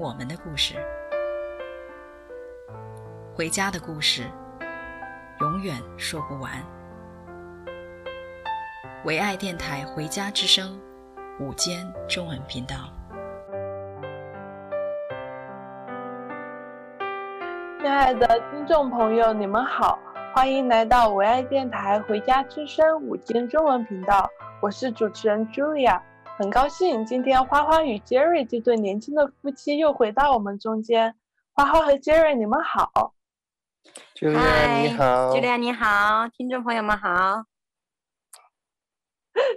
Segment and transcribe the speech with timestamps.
[0.00, 0.76] 我们的故事，
[3.34, 4.22] 回家的故事。
[5.40, 6.52] 永远说不完。
[9.04, 10.80] 唯爱电台《回家之声》
[11.44, 12.76] 午间中文频道，
[17.80, 19.98] 亲爱的听众朋友，你们好，
[20.32, 26.00] 欢迎来到唯爱电台《回家之声》午间中文频道，我是主持人 Julia，
[26.38, 31.16] 很高兴今天花花与 Jerry 这对年轻的夫妻又回到我们中间。
[31.52, 33.12] 花花和 Jerry，你们好。
[34.14, 37.42] Julia 你好，Julia 你好，听众朋友们好。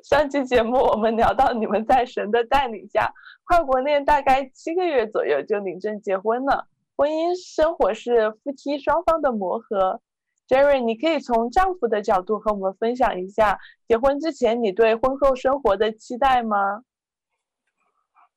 [0.03, 6.67] 上期节目我们聊到你们在神的带领下，跨国恋大概七个月左右就领证结婚了。
[6.97, 10.01] 婚姻生活是夫妻双方的磨合。
[10.51, 13.57] Jerry，你可以从丈夫的角度和我们分享一下
[13.87, 16.83] 结婚之前你对婚后生活的期待吗？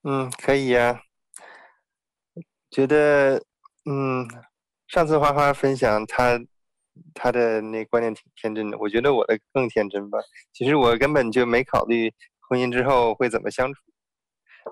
[0.04, 1.00] 嗯，可以呀、
[2.70, 3.42] 觉得，
[3.84, 4.28] 嗯。
[4.86, 6.38] 上次花花分享他
[7.14, 10.20] 他的那观念挺天真的，我觉得我的更天真吧。
[10.52, 13.80] 其实我根本就没考虑婚姻之后会怎么相处，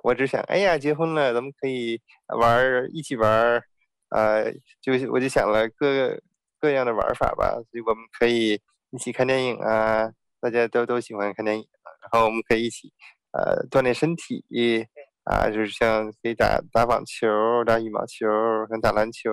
[0.04, 2.00] 我只想，哎呀，结婚了，咱们可以
[2.38, 3.64] 玩儿一起玩儿，
[4.10, 6.20] 呃，就我就想了各
[6.62, 7.50] 各样的玩法吧。
[7.52, 8.58] 所以我们可以
[8.90, 11.68] 一起看电影啊，大家都都喜欢看电影，
[12.00, 12.90] 然后我们可以一起
[13.32, 14.88] 呃锻炼身体。
[15.24, 17.28] 啊，就是像可以打打网球、
[17.64, 18.26] 打羽毛球、
[18.68, 19.30] 跟打篮球，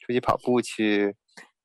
[0.00, 1.14] 出去跑步去，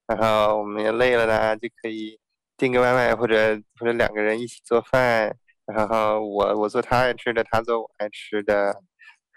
[0.06, 2.20] 然后我们也累了呢，就可以
[2.58, 5.36] 订个外卖，或者或者两个人一起做饭，
[5.66, 8.72] 然后我我做他爱吃的，他做我爱吃的，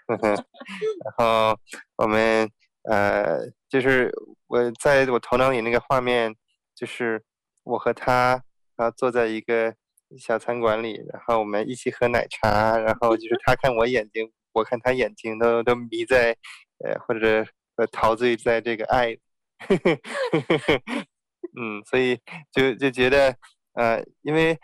[0.05, 1.57] 呵呵，然后
[1.95, 2.47] 我们
[2.83, 3.39] 呃，
[3.73, 4.13] 就是
[4.45, 6.35] 我在我头脑里那个画面，
[6.75, 7.23] 就是
[7.63, 8.43] 我和他，
[8.75, 9.75] 然后坐在一个。
[10.15, 16.37] 小餐馆里，然后我们一起喝奶茶，然后就是他看我眼睛，我看他眼睛，都都迷在，
[16.85, 17.43] 呃，或者
[17.77, 19.17] 呃陶醉在这个爱，
[21.57, 22.19] 嗯，所以
[22.51, 23.35] 就就觉得，
[23.73, 24.55] 呃，因为，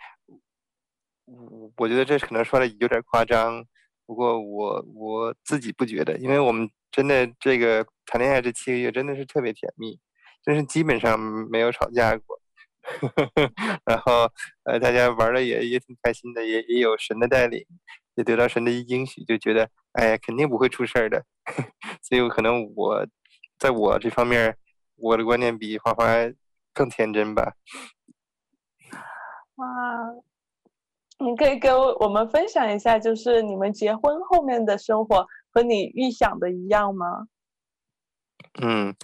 [1.24, 3.64] 我我觉得这可能说的有点夸张，
[4.06, 9.98] 不过我我自己不觉得，因为我们真的这个谈恋爱这七个月真的是特别甜蜜，
[10.44, 12.40] 真是基本上没有吵架过。
[13.84, 14.30] 然后，
[14.64, 17.64] 呃，大家玩的也也挺开心的，也也有神的带领，
[18.14, 21.24] 也得到神的应许，就觉得，哎呀，肯定不会出事儿的。
[22.02, 23.06] 所以，可能我
[23.58, 24.56] 在我这方面，
[24.96, 26.06] 我的观念比花花
[26.72, 27.52] 更天真吧。
[29.56, 29.66] 哇，
[31.18, 37.26] 你可以跟我们分享一下，就是你们结婚后面的生活和你预想的一样吗？
[38.62, 38.94] 嗯，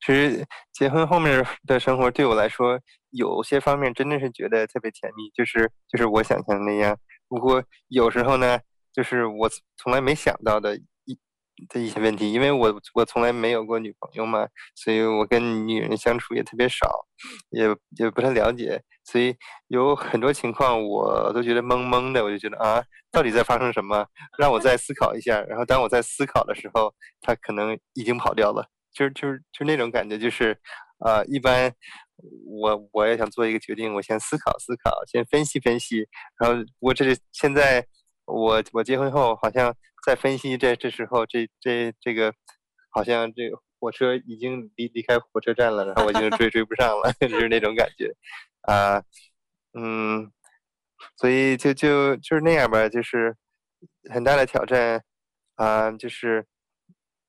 [0.00, 6.98] 其实结婚后面的生活对我来说，有些方面真的是觉得特别甜蜜，就是就是我想象的那样。
[7.28, 8.58] 不过有时候呢，
[8.92, 10.80] 就是我从来没想到的
[11.68, 16.88] 的一些问题，因为我我从来没有过女朋友嘛，所以我跟女人相处也特别少，
[17.50, 17.66] 也
[17.98, 19.34] 也不太了解，所以
[19.68, 24.06] 有很多情况我都觉得懵懵的，我就觉得啊，到底在发生什么？
[24.38, 25.40] 让我再思考一下。
[25.42, 30.58] 然后当我在思考的时候，他可能已经跑掉了，就是就是就是那种感觉，就是
[30.98, 31.72] 啊，一般。
[32.50, 36.04] 我我也想做一个决定，我先思考思考，先分析分析，
[36.36, 37.86] 然后我这是现在
[38.28, 39.74] 我我结婚后好像
[40.06, 42.32] 在分析这这时候这这这个
[42.90, 48.14] 好像这火车已经离离开火车站了，然后我就追追不上了， 就是那种感觉
[48.62, 49.02] 啊，
[49.72, 50.30] 嗯，
[51.16, 53.36] 所以就就就是那样吧，就是
[54.12, 55.02] 很大的挑战
[55.56, 56.46] 啊，就是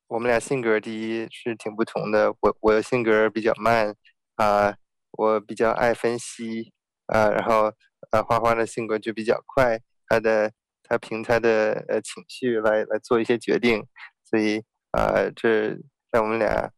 [0.08, 3.96] 我们俩性格第一是挺不同的，我我的性格比较慢。
[4.40, 4.74] 啊，
[5.12, 6.72] 我比较爱分析，
[7.08, 7.74] 啊，然后
[8.12, 10.54] 啊，花花的性格就比较快，他的
[10.90, 13.86] 他凭他的呃情绪来来做一些决定，
[14.26, 15.70] 所以啊，这
[16.12, 16.72] 让我们俩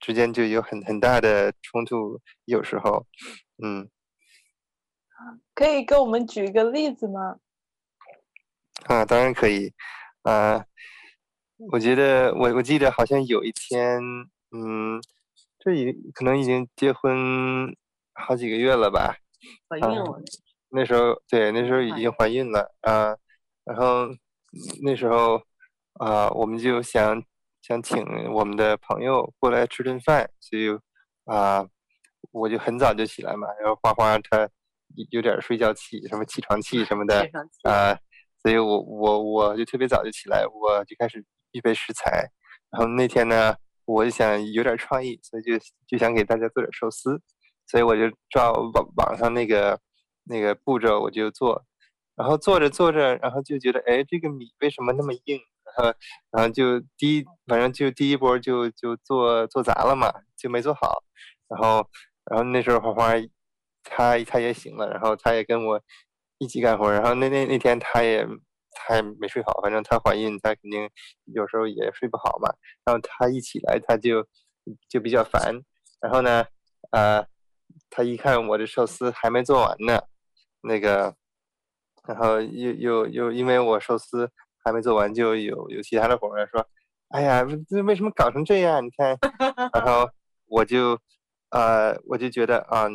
[0.00, 3.06] 之间就有很很大的冲突，有时候，
[3.62, 3.88] 嗯，
[5.54, 7.38] 可以给我们举一个例子吗？
[8.86, 9.72] 啊，当然可以，
[10.22, 10.66] 啊，
[11.72, 14.00] 我觉得我我记得好像有一天，
[14.50, 15.00] 嗯。
[15.60, 17.76] 这已可能已经结婚
[18.14, 19.16] 好几个月了吧？
[19.68, 20.22] 怀孕了。
[20.70, 23.16] 那时候对，那时候已经怀孕了啊。
[23.68, 24.08] 然后
[24.82, 25.36] 那时候
[26.00, 27.22] 啊、呃，我们就想
[27.60, 30.70] 想请我们的朋友过来吃顿饭，所以
[31.26, 31.70] 啊、呃，
[32.32, 34.48] 我就很早就起来嘛，然后花花她
[35.10, 37.20] 有点睡觉气，什么起床气什么的
[37.62, 37.98] 啊、呃，
[38.42, 41.22] 所以我我我就特别早就起来，我就开始
[41.52, 42.26] 预备食材，
[42.70, 43.54] 然后那天呢，
[43.84, 45.52] 我就想有点创意，所以就
[45.86, 47.20] 就想给大家做点寿司，
[47.66, 49.78] 所以我就照网网上那个
[50.24, 51.66] 那个步骤我就做。
[52.18, 55.40] 然后做着做着，然后就觉得，哎，这个米为什么那么硬？
[55.64, 55.94] 然后，
[56.32, 61.04] 然后就第一，反正就第一波就就做做砸了嘛，就没做好。
[61.46, 61.88] 然后，
[62.24, 63.12] 然后那时候花花，
[63.84, 65.80] 她她也醒了，然后她也跟我
[66.38, 66.90] 一起干活。
[66.90, 68.26] 然后那那那天她也
[68.72, 70.90] 她也没睡好，反正她怀孕，她肯定
[71.26, 72.52] 有时候也睡不好嘛。
[72.84, 74.26] 然后她一起来，她就
[74.88, 75.54] 就比较烦。
[76.00, 76.44] 然后呢，
[76.90, 77.24] 呃，
[77.90, 80.02] 她一看我的寿司还没做完呢，
[80.62, 81.14] 那个。
[82.08, 84.30] 然后又又又因为我寿司
[84.64, 86.66] 还没做完，就有有其他的伙伴说
[87.12, 88.82] ：“哎呀，这为什么搞成这样？
[88.82, 89.14] 你看。
[89.76, 90.08] ”然后
[90.46, 90.98] 我就，
[91.50, 92.88] 呃，我就觉得啊，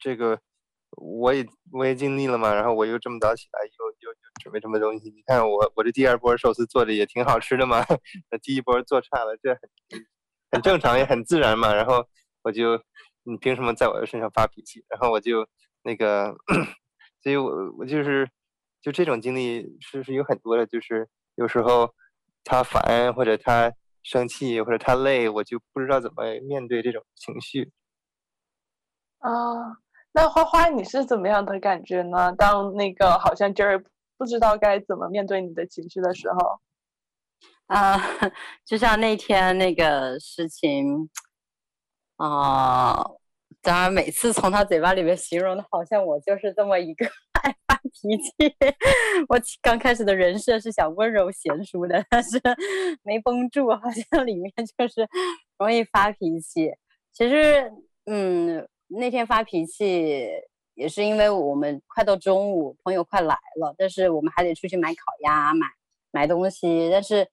[0.00, 0.40] 这个
[0.96, 2.52] 我也我也尽力了嘛。
[2.52, 5.08] 然后我又这么早起来，又又又准备这么东西。
[5.10, 7.84] 你看我我这第二波寿司做的也挺好吃的嘛。
[8.28, 9.60] 那第一波做差了，这很
[10.50, 11.72] 很正常也很自然嘛。
[11.72, 12.04] 然后
[12.42, 12.76] 我就，
[13.22, 14.84] 你凭什么在我的身上发脾气？
[14.88, 15.46] 然后我就
[15.84, 16.34] 那个。
[17.22, 18.28] 所以我我就是，
[18.80, 21.94] 就这种经历是是有很多的，就是有时候
[22.42, 23.72] 他烦或者他
[24.02, 27.70] 生气或者他累，我就不知道怎么面对这种情绪。
[29.18, 29.78] 啊，
[30.12, 32.34] 那花花你是怎么样的感觉呢？
[32.36, 33.84] 当那个好像 Jerry
[34.18, 36.60] 不知道该怎么面对你的情绪的时候，
[37.66, 37.96] 啊，
[38.66, 41.08] 就像那天那个事情，
[42.16, 43.21] 啊。
[43.62, 47.06] 当然，每次从他嘴巴里面形容的，好像我就是这么一个
[47.40, 48.32] 爱发脾气。
[49.28, 52.40] 我刚开始的人设是想温柔贤淑的，但是
[53.04, 55.08] 没绷住，好像里面就是
[55.58, 56.72] 容易发脾气。
[57.12, 57.72] 其实，
[58.06, 60.28] 嗯，那天发脾气
[60.74, 65.68] 也是因为我们快到中午，朋友快来了，但是我们还得出去买烤鸭、买
[66.10, 66.90] 买东西。
[66.90, 67.28] 但是，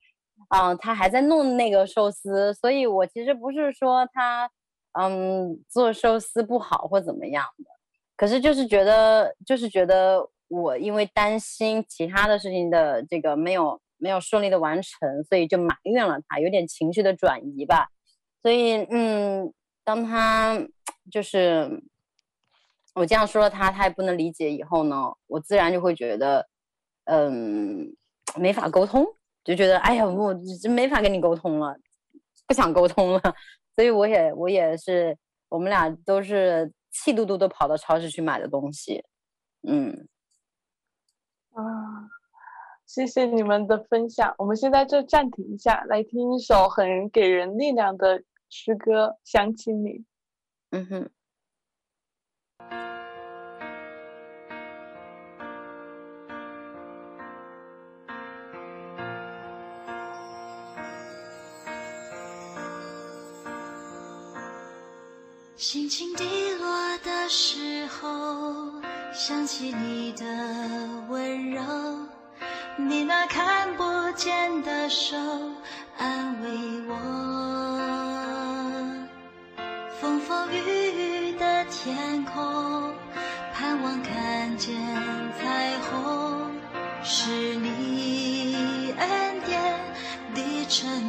[0.49, 4.51] 嗯，他还在弄那个寿司，所以我其实不是说他。
[4.99, 7.65] 嗯，做寿司不好或怎么样的，
[8.17, 17.87] 可是就是觉得，就是觉得我因为担心其他的事情的这个没有没有顺利的完成，所以就埋怨了他，有点情绪的转移吧。
[18.41, 19.53] 所以，嗯，
[19.85, 20.59] 当他
[21.09, 21.81] 就是
[22.95, 26.47] 我这样说了他，他也不能理解以后呢，我自然就会觉得，
[27.05, 27.95] 嗯，
[28.35, 29.05] 没法沟通，
[29.43, 31.77] 就觉得哎呀，我真没法跟你沟通了，
[32.47, 33.21] 不想沟通了。
[33.79, 35.17] 所以我也我也是，
[35.47, 39.01] 我们俩都是气嘟嘟的跑到超市去买的东西，
[39.65, 40.05] 嗯，
[41.53, 41.63] 啊，
[42.85, 44.35] 谢谢你们的分享。
[44.37, 49.91] 我们现在就暂停一下，来听一首很给人力量的诗歌《想起你》。
[50.71, 51.09] 嗯哼。
[65.59, 66.23] 心情低
[66.53, 68.81] 落的时候，
[69.13, 70.23] 想起你的
[71.09, 71.61] 温柔，
[72.77, 73.83] 你那看不
[74.15, 75.17] 见的手
[75.97, 76.49] 安慰
[76.87, 76.95] 我。
[79.99, 80.55] 风风雨
[81.27, 82.93] 雨的天空，
[83.53, 84.73] 盼望看见
[85.41, 86.53] 彩虹，
[87.03, 89.61] 是你恩典
[90.33, 91.08] 的承。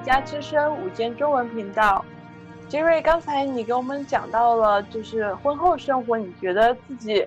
[0.04, 2.04] 《家之声》午间中文频道。
[2.68, 7.26] 杰瑞，刚才你给我们讲到了，就是婚后生活，你觉得自己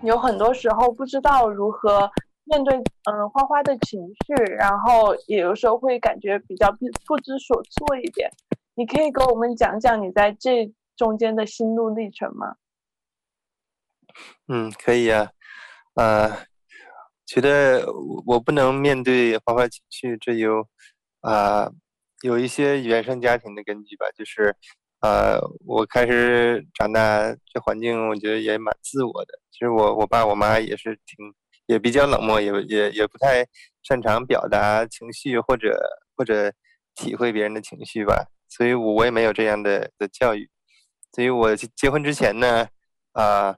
[0.00, 2.10] 有很多时候不知道如何
[2.44, 2.74] 面对，
[3.10, 8.30] 嗯，花花的情绪，然后也有时候会感觉比较不不知所措一点。
[8.74, 12.56] 你可以给我们讲讲你在这中间的心路历程吗？
[14.48, 15.28] 嗯，可以啊，
[15.96, 16.32] 呃。
[17.26, 17.86] 觉得
[18.26, 20.68] 我不能面对花花情绪，这有、
[21.24, 21.70] 呃、
[22.22, 24.06] 有一些原生家庭的根据吧。
[24.16, 24.54] 就是
[25.00, 29.38] 呃，我开始长大，这环境我觉得也蛮自我的。
[29.50, 31.16] 其实我我爸我妈也是挺
[31.66, 33.46] 也比较冷漠，也也也不太
[33.82, 35.78] 擅长表达情绪或者
[36.16, 36.52] 或者
[36.94, 38.26] 体会别人的情绪吧。
[38.48, 40.48] 所以我我也没有这样的的教育。
[41.12, 42.66] 所以我结婚之前呢，
[43.12, 43.56] 啊、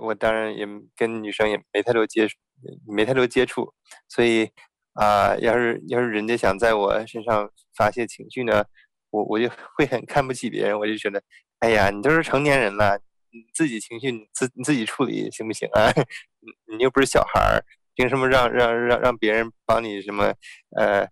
[0.00, 2.36] 我当然也跟女生也没太多接触。
[2.88, 3.72] 没太多接触，
[4.08, 4.50] 所以
[4.98, 8.64] 啊、要是要是人家想在我身上发泄情绪呢，
[9.10, 11.22] 我我就 会很看不起别人，我就觉得，
[11.60, 12.98] 哎呀，你都是成年人了，
[13.30, 15.86] 你自己情绪你自你自己处理行不行啊？
[16.66, 17.62] 你你又不是小孩儿，
[17.94, 20.34] 凭什么让让让让别人帮你什么？
[20.76, 21.06] 呃，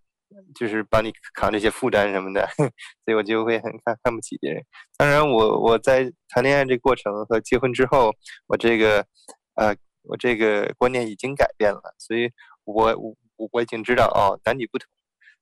[0.59, 2.45] 就是帮你扛这些负担什么的？
[3.07, 4.61] 所以我就会很看看不起别人。
[4.97, 8.12] 当然我，我在谈恋爱这过程和结婚之后，
[8.49, 9.07] 我这个
[9.55, 9.76] 呃。
[10.09, 12.31] 我这个观念已经改变了，所以
[12.62, 14.88] 我我我我已经知道哦，男女不同，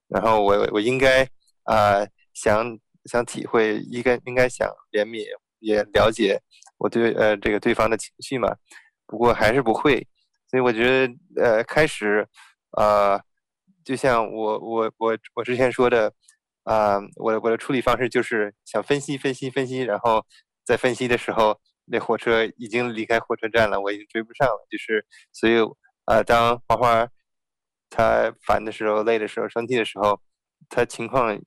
[0.09, 1.27] 然后我我应该
[1.65, 5.25] 啊、想想体会，应该应该想怜悯，
[5.61, 6.41] 也了解
[6.79, 8.55] 我对呃这个对方的情绪嘛。
[9.07, 10.07] 不过还是不会，
[10.51, 12.27] 所以我觉得呃开始
[12.73, 13.21] 啊、
[13.85, 16.13] 就像我我我我之前说的
[16.65, 20.25] 啊、我的我的处理方式就是想分析分析分析，然后
[20.65, 21.61] 在分析的时候。
[21.87, 24.67] 那火车已经离开火车站了，我已经追不上了。
[24.71, 25.57] 就是，所以，
[26.07, 27.07] 呃，当花花
[27.95, 30.21] 他烦的时候、累的时候、生气的时候，
[30.69, 31.39] 他情况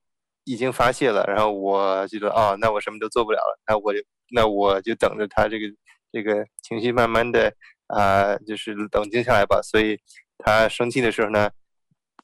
[0.46, 4.00] 已经发泄了，然后我觉得，哦，那我什么都做不了了，那我就
[4.32, 5.68] 那我就等着他这个
[6.12, 7.54] 这个情绪慢慢的
[7.88, 9.62] 啊、就是冷静下来吧。
[9.62, 10.00] 所以
[10.38, 11.50] 他生气的时候呢，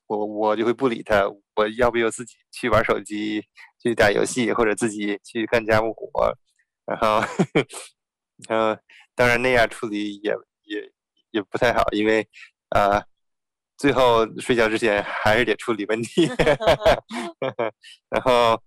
[0.08, 3.44] 我我就会不理他，我要不要自己去玩手机、
[3.82, 6.34] 去打游戏，或者自己去干家务活，
[6.86, 7.22] 然后。
[8.50, 8.78] 嗯，
[9.16, 10.92] 当然那样处理也也
[11.32, 12.28] 也不太好，因为
[12.70, 13.06] 啊、
[13.78, 16.28] 最后睡觉之前还是得处理问题，
[18.10, 18.62] 然后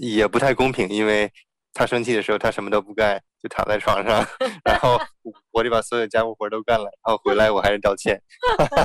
[0.00, 1.30] 也不太公平，因为
[1.72, 4.26] 他生气的时候他什么都不干，就躺在床上，
[4.64, 5.00] 然后
[5.50, 8.20] 我就把所有家务活都干了，然后回来我还是道歉，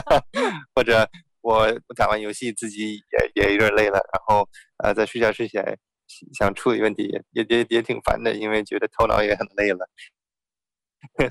[0.76, 1.10] 或者
[1.42, 2.96] 我我打完游戏自己
[3.36, 4.44] 也也有点累了，然后
[4.78, 5.80] 啊、呃、在睡觉之前。
[6.34, 9.88] 想处理问题也也也也挺烦的，因为觉得头脑也很累了，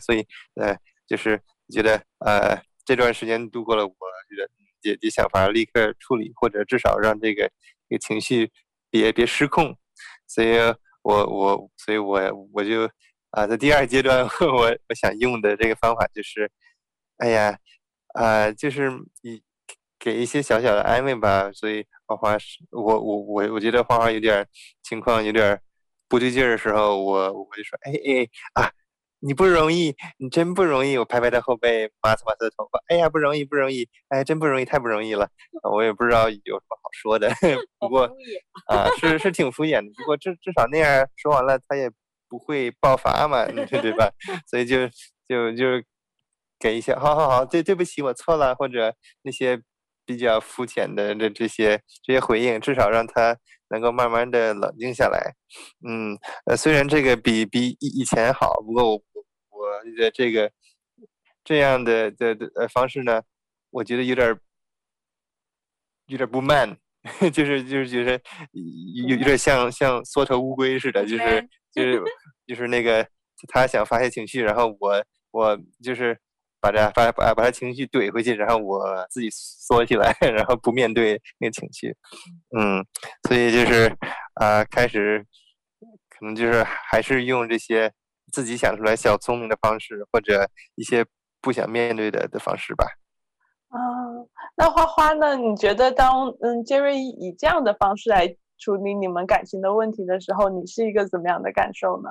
[0.01, 2.57] 所以呃，就是觉得呃
[2.89, 3.93] 这段时间度过了，我
[4.31, 7.51] 觉得也也想法立刻处理，或者至少让这个
[7.89, 8.51] 这个情绪
[8.91, 9.77] 别别失控。
[10.27, 10.57] 所以
[11.03, 12.19] 我我所以我
[12.55, 12.89] 我就
[13.31, 16.51] 啊、在第二阶段 我我想用的这个方法就是，
[17.19, 17.59] 哎呀
[18.15, 18.91] 啊、就是
[19.23, 19.43] 以。
[20.01, 22.37] 给一些小小的安慰吧，所以花花
[22.71, 24.47] 我我我我觉得花花有点
[24.81, 25.61] 情况有点
[26.09, 28.29] 不对劲儿的时候，我我就说，哎哎
[28.63, 28.71] 啊，
[29.21, 30.97] 你不容易，你真不容易。
[30.99, 35.29] 我拍拍他后背，抹擦抹擦的头发，哎呀，不容易不容易，哎，真不容易，太不容易了。
[35.73, 37.29] 我也不知道有什么好说的，
[37.81, 38.05] 不过
[38.69, 39.93] 啊，是是挺敷衍的。
[39.97, 41.91] 不过至至少那样说完了，他也
[42.29, 44.11] 不会爆发嘛，对对吧？
[44.49, 44.87] 所以就
[45.29, 45.65] 就就
[46.59, 49.61] 给一些，好好好，对对不起，我错了，或者那些。
[50.09, 53.37] 比较肤浅的这这些这些回应，至少让他
[53.69, 55.35] 能够慢慢的冷静下来。
[55.87, 59.03] 嗯，呃，虽然这个比比以以前好，不过我
[59.79, 60.51] 我觉得这个
[61.45, 63.23] 这样的的的呃方式呢，
[63.71, 64.39] 我觉得有点
[66.07, 66.77] 有点不 man，，
[67.33, 68.21] 就是就是觉得
[68.53, 72.03] 有有点像像缩头乌龟似的，就是 就是
[72.47, 73.07] 就是那个
[73.49, 76.19] 他想发泄情绪，然后我我就是。
[76.61, 81.95] 把这把把把他情绪怼回去，然后我自己缩起来， 然后不面对那个情绪，
[82.51, 82.85] 嗯，
[83.29, 83.85] 所以就是
[84.35, 85.25] 啊、呃，开始
[86.09, 87.93] 可能就是还是用这些
[88.33, 91.05] 自己想出来小聪明的方式，或者一些
[91.41, 92.87] 不想面对的的方式吧。
[93.69, 93.79] 啊，
[94.57, 95.37] 那花花呢？
[95.37, 102.11] 你觉得当嗯杰瑞以这样的方式来处理你们感情的问题的时候，你是一个怎么样的感受呢？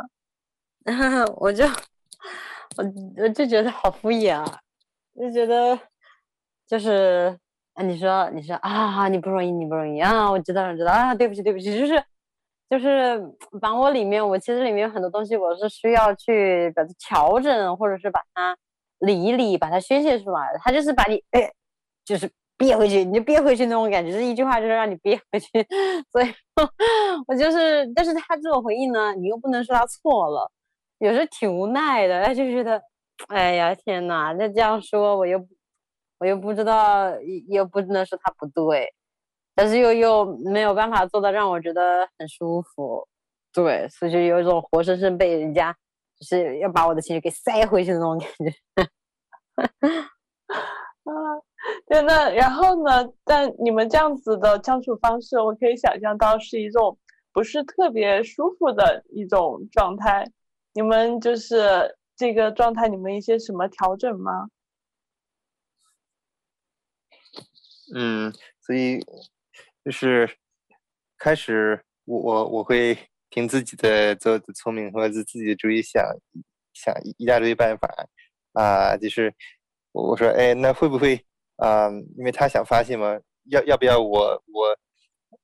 [1.38, 1.66] 我就。
[2.76, 2.84] 我
[3.24, 4.60] 我就觉得好敷衍啊，
[5.16, 5.80] 就觉得
[6.68, 7.36] 就是
[7.74, 12.04] 啊，你说你说啊，你不容易，你不容易啊，我知道，我知道啊，对不起，对不起，就是
[12.70, 13.20] 就是
[13.62, 18.58] 把我里面，我其实里面有很多东西，我是需要去把它调整，或者是把它
[19.00, 20.50] 理一理，把它宣泄出来。
[20.62, 21.50] 他就是把你哎，
[22.06, 25.48] 就是憋回去，你就憋回去那种感觉，就一句话就是让你憋回去。
[26.12, 26.34] 所以，
[27.28, 30.52] 我就是，但是他这种回应呢，你又不能说他错了，
[31.00, 32.82] 有时候挺无奈的，他就觉得，
[33.30, 35.40] 哎呀天哪，那这样说我又
[36.20, 37.12] 我又不知道，
[37.50, 38.92] 又不能说他不对，
[39.58, 43.08] 但是又又没有办法做到让我觉得很舒服。
[43.52, 45.76] 对，所以就有一种活生生被人家
[46.20, 48.54] 就是要把我的情绪给塞回去的那种感觉。
[51.08, 51.12] 啊，
[51.88, 53.12] 对，那然后呢？
[53.24, 56.96] 但你们这样子的相处方式，我可以想象到是一种
[57.34, 60.30] 不是特别舒服的一种状态。
[60.74, 64.50] 你们就是这个状态，你们一些什么调整吗？
[67.96, 69.00] 嗯，所以
[69.88, 70.30] 就是
[71.17, 72.97] 开始我我我会。
[73.30, 76.02] 凭自己的做的聪明或者自自己的主意想
[76.73, 77.86] 想一大堆办法
[78.54, 79.32] 啊、呃，就是
[79.91, 81.13] 我我说哎，那会不会
[81.58, 81.91] 啊、呃？
[82.17, 83.19] 因为他想发泄嘛，
[83.52, 84.78] 要要不要我我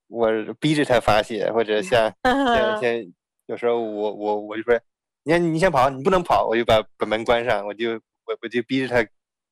[0.08, 3.14] 我逼着他发泄，或者像 像像
[3.48, 4.80] 有时候我我我就说，
[5.24, 7.92] 你看你先跑，你不能跑，我就把把门关上，我就
[8.26, 9.06] 我我就逼着他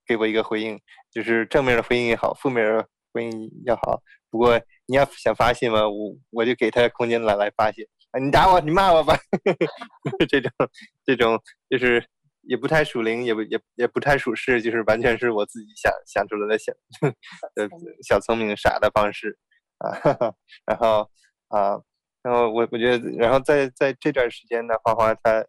[0.07, 0.79] 给我一个回应，
[1.11, 2.65] 就是正面的回应也好，负面
[3.11, 4.01] 的回应也好。
[4.29, 7.87] 不过你要想发泄嘛，我我就给他空间来来发泄。
[8.11, 9.17] 啊你打我，你骂我吧，
[10.27, 10.51] 这种
[11.05, 12.05] 这种就是
[12.41, 16.73] 也不太属灵，也不也也不太属实，就是完全是我自己想想出来的小
[17.55, 17.69] 的
[18.03, 19.37] 小聪明 傻的方式
[19.77, 20.33] 啊，
[20.65, 21.09] 然后
[21.47, 21.79] 啊，
[22.21, 25.45] 然后我我觉得，然后在在这段时间呢，花花他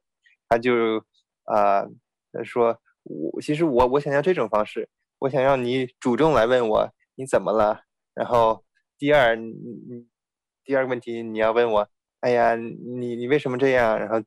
[0.48, 0.98] 他就
[1.44, 1.84] 啊
[2.32, 7.82] 他说我其实我我想要这种方式，我想要你主动来问我你怎么了，
[8.14, 8.64] 然后
[8.98, 10.06] 第二你你
[10.64, 11.88] 第二个问题你要问我。
[12.20, 13.98] 哎呀，你你为什么这样？
[13.98, 14.24] 然后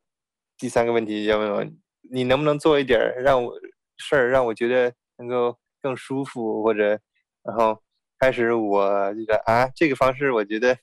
[0.58, 1.66] 第三个问题要问我，
[2.12, 3.54] 你能不能做一点让我
[3.96, 6.62] 事儿让我觉得能够更舒服？
[6.62, 7.00] 或者，
[7.42, 7.82] 然后
[8.20, 10.78] 开始我觉得啊，这个方式我觉得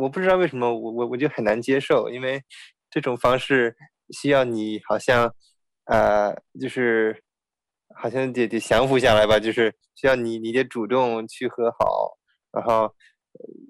[0.00, 2.42] 我不知道为什么我我我就很难接受，因为
[2.88, 3.76] 这种方式
[4.10, 5.34] 需要你好像
[5.84, 7.22] 呃，就是
[7.94, 12.18] 好像得得降服下来吧，就是需要你你得主动去和好，
[12.52, 12.94] 然后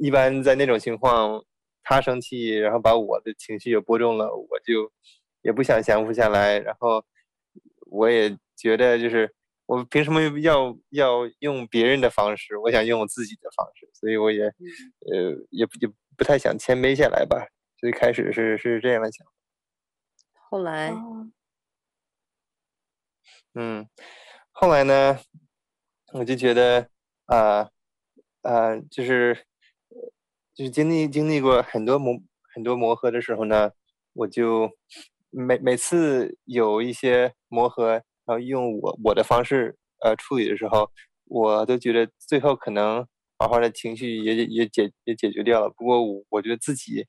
[0.01, 1.45] 一般在那种情况。
[1.83, 4.93] 他生气，然后把我的情绪也波动了，我就
[5.43, 6.57] 也不想降服下来。
[6.59, 7.05] 然后
[7.87, 9.35] 我也觉得，就是
[9.67, 12.57] 我凭什么要要用别人的方式？
[12.59, 17.45] 我想用我自己的方式，所以我也呃也也不太想谦卑下来吧。
[17.81, 19.33] 所以开始是是这样的想法。
[20.51, 20.93] 后来，
[23.55, 23.87] 嗯，
[24.53, 25.19] 后来呢，
[26.13, 26.89] 我就觉得、
[27.27, 27.69] 呃
[28.43, 29.45] 呃，就是。
[30.53, 32.15] 就是经历经历过很多磨
[32.55, 33.71] 很多磨合的时候呢，
[34.13, 34.69] 我就
[35.31, 40.91] 每每次有一些磨合，然后用我我的方式呃处理的时候，
[41.25, 43.07] 我都觉得最后可能
[43.39, 45.71] 花花的情绪也也解也解决掉了。
[45.71, 47.07] 不过我我觉得自己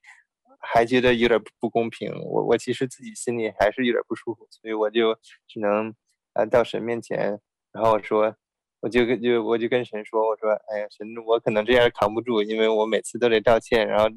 [0.59, 5.13] 还觉得有点不公平，我我其实自己心里还是有点不舒服，所以我就
[5.47, 5.93] 只能
[6.33, 7.39] 呃到神面前，
[7.71, 8.35] 然后我说。
[8.83, 14.09] 我就跟就我就跟神说，我说，哎呀，神，我可能这样扛不住，因为我每次都得道歉，然后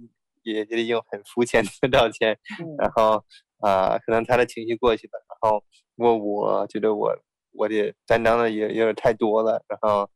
[0.43, 2.39] 也也得用很肤浅的道歉，
[2.79, 3.23] 然后
[3.59, 5.63] 啊、呃，可能他的情绪过去了，然后
[5.97, 7.15] 我我觉得我
[7.53, 10.09] 我得担当的也有点太多了，然后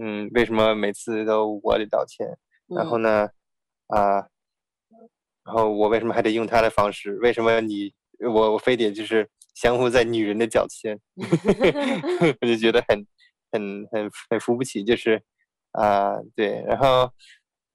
[0.00, 2.38] 嗯，为什么每次都我得道歉？
[2.68, 3.28] 然后呢，
[3.88, 4.28] 啊、呃，
[5.44, 7.18] 然后我为什么还得用他的方式？
[7.18, 10.98] 为什么你我我非得就是相互在女人的脚前？
[12.40, 13.06] 我就觉得很。
[13.50, 15.22] 很很很扶不起，就是，
[15.72, 17.10] 啊、呃，对，然后，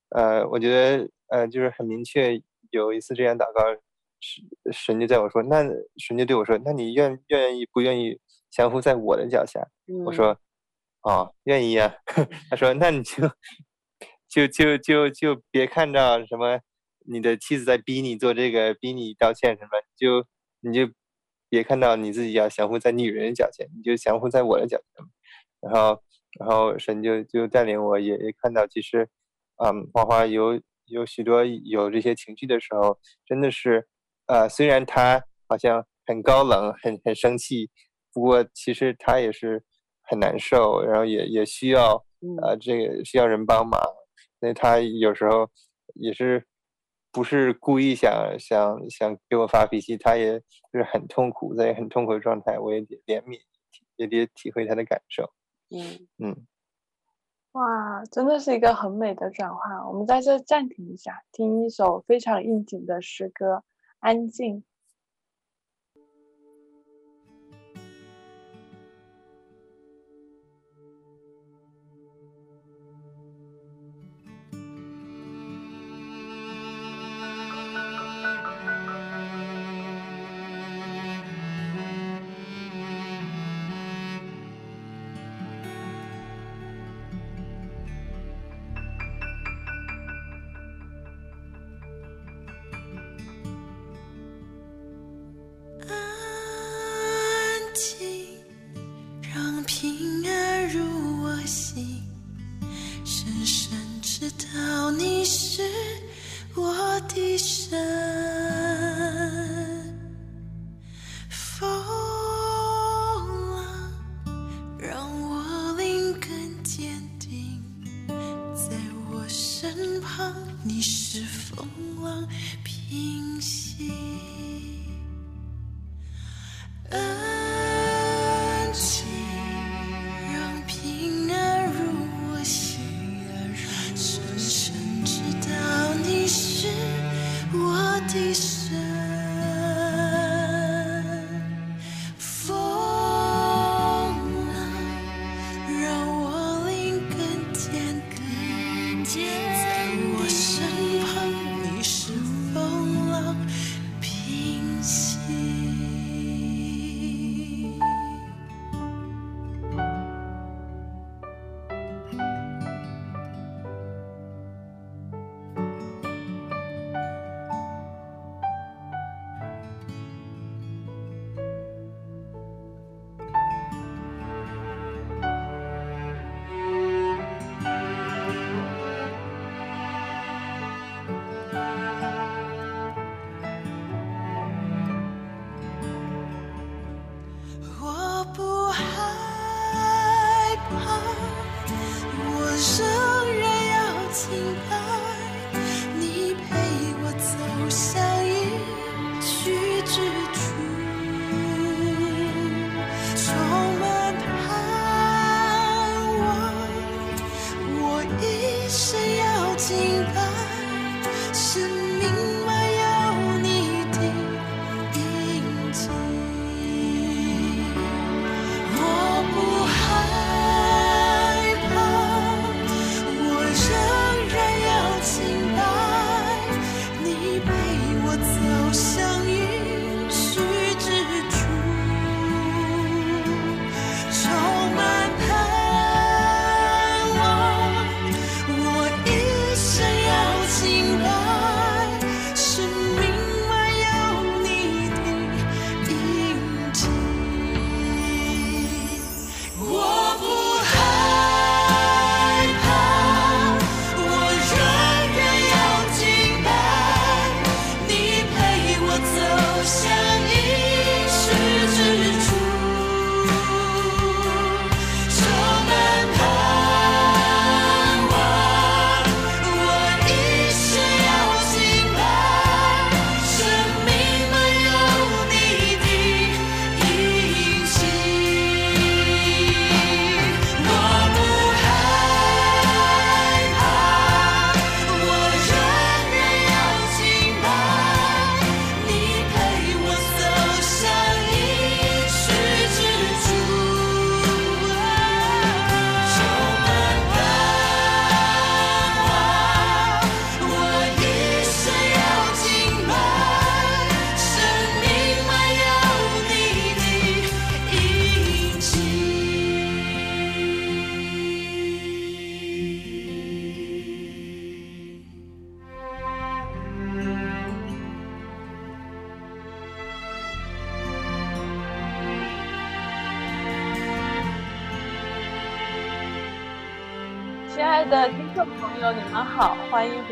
[0.10, 3.60] 呃，我觉得，呃，就是很明确，有一次这样祷告，
[4.20, 5.64] 神神就在我说，那
[5.98, 8.20] 神就对我说，那你愿愿意不愿意
[8.52, 9.68] 降服在我的脚下？
[9.88, 10.38] 嗯、我说，
[11.02, 11.92] 哦，愿意啊。
[12.52, 13.28] 他说，那你就
[14.30, 16.60] 就就就就别看到什么，
[17.08, 20.24] 你的妻子在逼你做这个，逼你道歉什么，就
[20.64, 20.92] 你就
[21.50, 25.06] 别看到你自己要降服在女人的脚前，你就降服在我的脚前。
[25.62, 26.02] 然后，
[26.40, 29.08] 然后神就就带领我也，也也看到，其实，
[29.64, 33.88] 嗯，花花有有许多有这些情绪的时候，真的是，
[34.26, 37.70] 呃，虽然他好像很高冷、很很生气，
[38.14, 39.64] 不过其实他也是
[40.02, 42.04] 很难受，然后也也需要，
[42.42, 43.80] 呃，这个需要人帮忙，
[44.40, 45.50] 所以他有时候
[45.94, 46.46] 也是
[47.14, 53.40] 不是故意想想想给我发脾气，他也就是很痛苦，在很痛苦的状态，我也得怜悯，
[53.96, 55.32] 也得体会他的感受。
[55.70, 56.48] 嗯嗯，
[57.52, 59.78] 哇，真的是一个很美的转换。
[59.88, 63.58] 我们在这暂停一下，听一首非常应景的诗歌
[64.00, 64.58] 《安静》。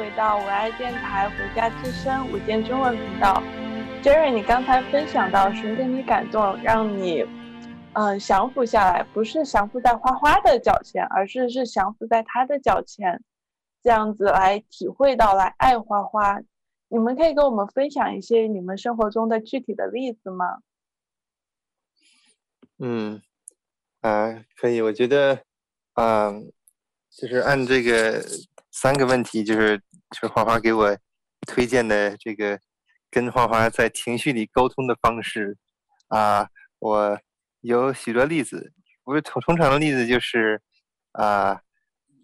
[0.02, 3.40] 回到我爱电台《回家之声》午间中文频道。
[4.02, 7.24] Jerry，你刚才分享到神给你感动，让你，
[7.94, 13.24] 嗯、降服下来，不是降服在花花的脚前，而是是降服在他的脚前，
[13.84, 16.40] 这样子来体会到来爱花花。
[16.88, 20.64] 你们可以跟我们分享一些你们生活中的具体的例子吗？
[22.80, 23.22] 嗯，
[24.00, 25.44] 啊，可以，我觉得，
[25.94, 26.34] 啊。
[27.14, 28.24] 就是按这个
[28.72, 29.82] 三个问题，就是
[30.12, 30.98] 是花花给我
[31.48, 32.60] 推荐的这个
[33.10, 35.58] 跟花花在情绪里沟通的方式
[36.10, 37.20] 啊，我
[37.62, 38.74] 有许多例子。
[39.04, 40.62] 不是通通常的例子就是
[41.14, 41.62] 啊，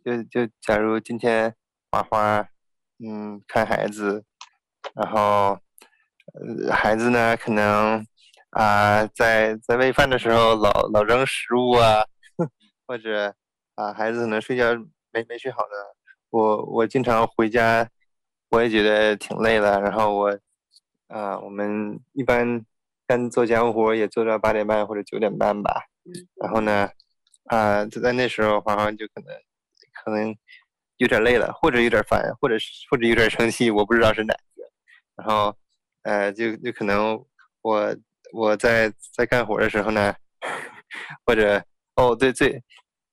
[0.06, 1.56] 就就假如今天
[1.91, 2.47] 花花
[3.04, 4.23] 嗯看孩子，
[4.93, 5.60] 然后
[6.34, 8.06] 呃孩子呢可能
[8.52, 12.04] 啊在在喂饭的时候老老扔食物啊，
[12.88, 13.36] 或者。
[13.78, 14.73] 啊，孩子可能睡觉
[15.12, 15.96] 没没睡好呢。
[16.29, 17.89] 我我经常回家，
[18.49, 19.79] 我也觉得挺累的。
[19.81, 20.39] 然后我，
[21.07, 22.65] 啊，我们一般
[23.07, 25.85] 干做家务活也做到八点半或者九点半吧。
[26.35, 26.89] 然后呢，
[27.45, 29.33] 啊，就在那时候，好像就可能
[30.03, 30.35] 可能
[30.97, 34.69] 有点累了，或者有点烦，或者是或者有点生气，我不知道是哪一个。
[35.15, 35.55] 然后，
[36.03, 37.25] 呃，就就可能
[37.61, 37.95] 我
[38.33, 40.13] 我在在干活的时候呢，
[41.25, 41.63] 或者
[41.95, 42.63] 哦，对，最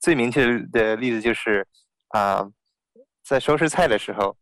[0.00, 1.66] 最明确的例子就是
[2.08, 2.48] 啊，
[3.24, 4.36] 在收拾菜的时候，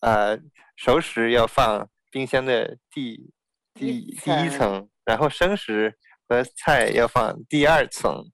[0.00, 0.38] 呃，
[0.76, 3.32] 熟食要放冰箱的第
[3.74, 8.30] 第第一层，然后生食和菜要放第二层。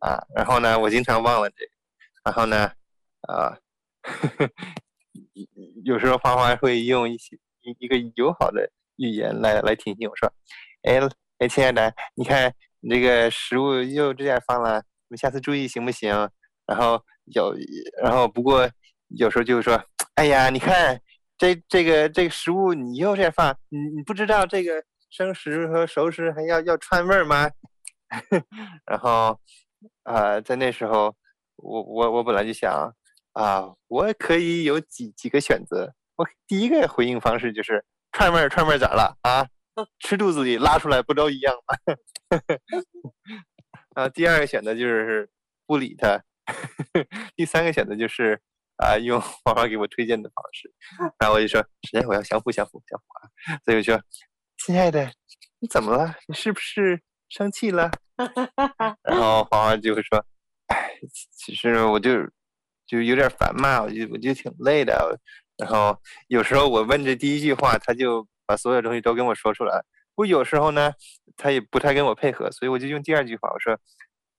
[0.00, 1.72] 啊，然后呢，我经常忘了这个，
[2.24, 2.70] 然后呢，
[3.22, 3.58] 啊，
[4.02, 4.50] 呵 呵
[5.84, 10.30] 有时候花花会用一些一一个友好的语言来来提醒我说，
[10.82, 11.00] 哎
[11.38, 16.10] 哎，亲爱的，你看你这个食物又这样放了，你下次注意行不行？
[16.66, 17.54] 然后有，
[18.02, 18.70] 然后不过
[19.08, 19.82] 有时候就说，
[20.14, 21.00] 哎呀，你看
[21.38, 27.50] 这这个这个食物你又这样放，你你不知道这个生食和熟食还要要串味儿吗？
[28.86, 29.38] 然后。
[30.02, 31.14] 啊、呃，在那时候，
[31.56, 32.92] 我我我本来就想，
[33.32, 35.92] 啊，我可以有几几个选择。
[36.16, 39.46] 我第一个回应方式就是串味儿，串味儿咋了啊？
[39.98, 42.38] 吃肚子里拉出来不都一样吗？
[43.94, 45.28] 啊，第二个选择就是
[45.66, 46.22] 不理他。
[47.36, 48.40] 第三个选择就是
[48.76, 50.72] 啊，用 花花给我推荐的方式。
[51.18, 53.58] 然后我就说，首先我要降服降服降服啊。
[53.64, 54.02] 所以我就说，
[54.58, 55.10] 亲爱的，
[55.58, 56.14] 你怎么了？
[56.26, 57.90] 你是不是生气了？
[59.02, 60.24] 然后花花就会说
[60.68, 60.92] ：“哎，
[61.32, 62.18] 其实我就
[62.86, 65.18] 就有点烦嘛，我就我就挺累的。
[65.56, 69.82] 然后有时候我问这第一句话，他就把所有东西都跟我说出来。
[70.14, 70.92] 不过有时候呢，
[71.36, 73.78] 他也不太跟我配合，所以我就用第二句话，我说：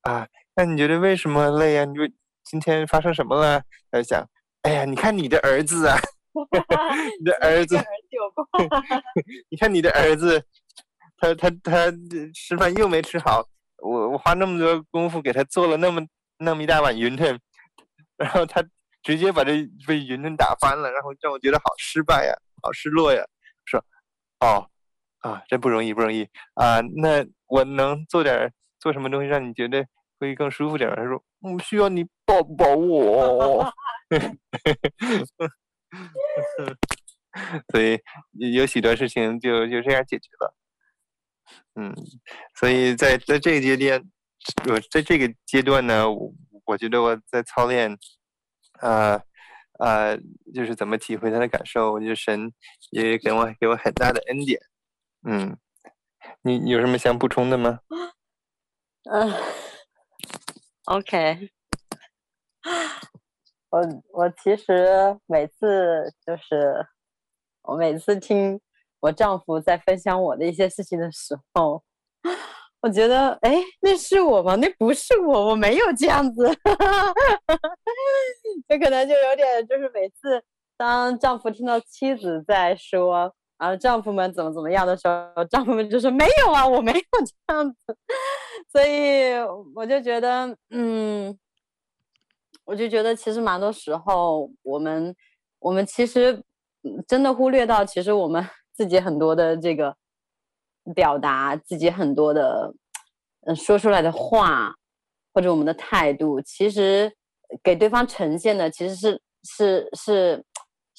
[0.01, 1.85] 啊，那你觉得为什么累呀？
[1.85, 2.07] 你说
[2.49, 3.61] 今天发生什么了？
[3.91, 4.25] 他就讲：
[4.61, 5.97] 哎呀，你看你的儿子啊，
[7.19, 7.77] 你的儿子，
[9.49, 10.41] 你看你的儿子，
[11.17, 11.91] 他他他
[12.33, 13.43] 吃饭又没吃好。”
[13.83, 16.01] 我我花那么多功夫给他做了那么
[16.39, 17.39] 那么一大碗云吞，
[18.17, 18.63] 然后他
[19.03, 19.51] 直接把这
[19.85, 22.33] 被云吞打翻了，然后让我觉得好失败呀，
[22.63, 23.23] 好失落呀。
[23.65, 23.83] 说，
[24.39, 24.67] 哦，
[25.19, 26.81] 啊，真不容易不容易啊。
[26.95, 29.85] 那我能做点做什么东西让你觉得
[30.19, 30.89] 会更舒服点？
[30.95, 33.73] 他说，我需要你抱抱我。
[37.71, 37.99] 所以
[38.51, 40.55] 有许多事情就就这样解决了。
[41.75, 41.93] 嗯，
[42.55, 44.03] 所以在在这个阶段，
[44.67, 46.33] 我在这个阶段呢，我
[46.65, 47.91] 我觉得我在操练，
[48.79, 49.13] 啊、呃、
[49.77, 50.17] 啊、呃，
[50.53, 52.51] 就是怎么体会他的感受，我觉得神
[52.89, 54.59] 也给我给我很大的恩典。
[55.23, 55.57] 嗯，
[56.41, 57.79] 你，你有什么想补充的吗？
[59.09, 59.31] 嗯、
[60.87, 61.49] OK，
[63.69, 63.81] 我
[64.13, 66.87] 我其实每次就是
[67.63, 68.61] 我每次听。
[68.99, 71.83] 我丈夫在分享我的一些事情的时候，
[72.81, 74.55] 我觉得，哎，那是我吗？
[74.55, 76.47] 那不是我，我没有这样子。
[78.67, 80.43] 这可能就有点，就是每次
[80.75, 86.99] 当丈夫听到妻子在说啊，丈夫们怎么怎么样的时候，丈夫们就说没有啊，我没有
[87.47, 87.77] 这样子。
[88.71, 89.33] 所以
[89.75, 91.37] 我就觉得，嗯，
[92.65, 95.15] 我就觉得其实蛮多时候，我们
[95.59, 96.43] 我们其实
[97.07, 98.47] 真的忽略到，其实我们。
[98.77, 99.95] 自己很多的这个
[100.93, 102.71] 表达，自己很多的
[103.47, 104.71] 嗯说出来的话，
[105.33, 107.11] 或者我们的态度，其实
[107.63, 110.45] 给对方呈现的其实是是是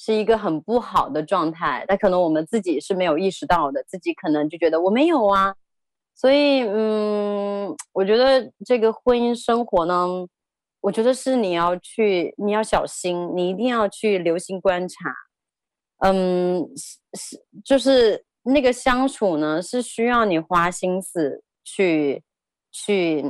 [0.01, 1.83] 是一个很不好的状态。
[1.85, 5.53] 但可能我们自己是没有意识到的，自己可能就觉得我没有啊。
[6.15, 10.25] 所以嗯，我觉得这个婚姻生活呢，
[10.79, 15.13] 我觉得是你要去，你要小心，你一定要去留心观察。
[15.97, 22.23] 嗯，是是就是那个相处呢，是需要你花心思去
[22.71, 23.25] 去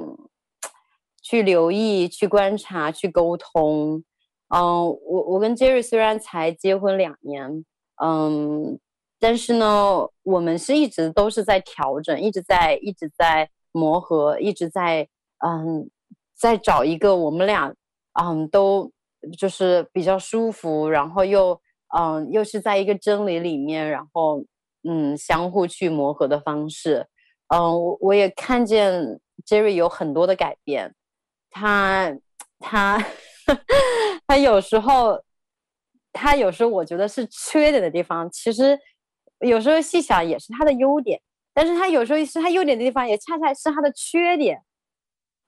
[1.23, 4.03] 去留意、去观察、去沟通。
[4.49, 7.65] 嗯，我我跟 Jerry 虽然才结婚两年，
[8.03, 8.79] 嗯，
[9.19, 15.07] 但是呢，我们是一直都是在调整，一直在一直在磨合，一直在
[15.45, 15.89] 嗯，
[16.35, 17.73] 在找一个我们俩
[18.21, 18.91] 嗯都
[19.37, 21.59] 就是比较舒服，然后又。
[21.91, 24.45] 嗯，又是在一个真理里面，然后
[24.87, 27.07] 嗯，相互去磨合的方式。
[27.47, 30.93] 嗯，我我也看见 Jerry 有很多的改变。
[31.49, 32.15] 他
[32.59, 33.03] 他
[34.29, 35.19] 他有时候，
[36.13, 38.79] 他有时候我觉得是缺点的地方，其实
[39.39, 41.19] 有时候细想也是他的优点。
[41.51, 44.61] 但是他有时候是他优点的地方，也恰恰是他的缺点。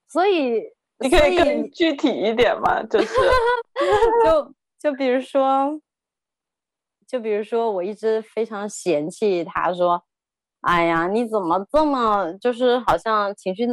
[0.10, 0.64] 所以
[0.98, 2.82] 你可以更具体一点吗？
[2.84, 3.08] 就是
[4.26, 5.80] 就就比如说。
[7.08, 10.02] 就比如说，我一直非常嫌弃他，说
[10.62, 13.68] ：“哎呀，你怎么这么就是好像情绪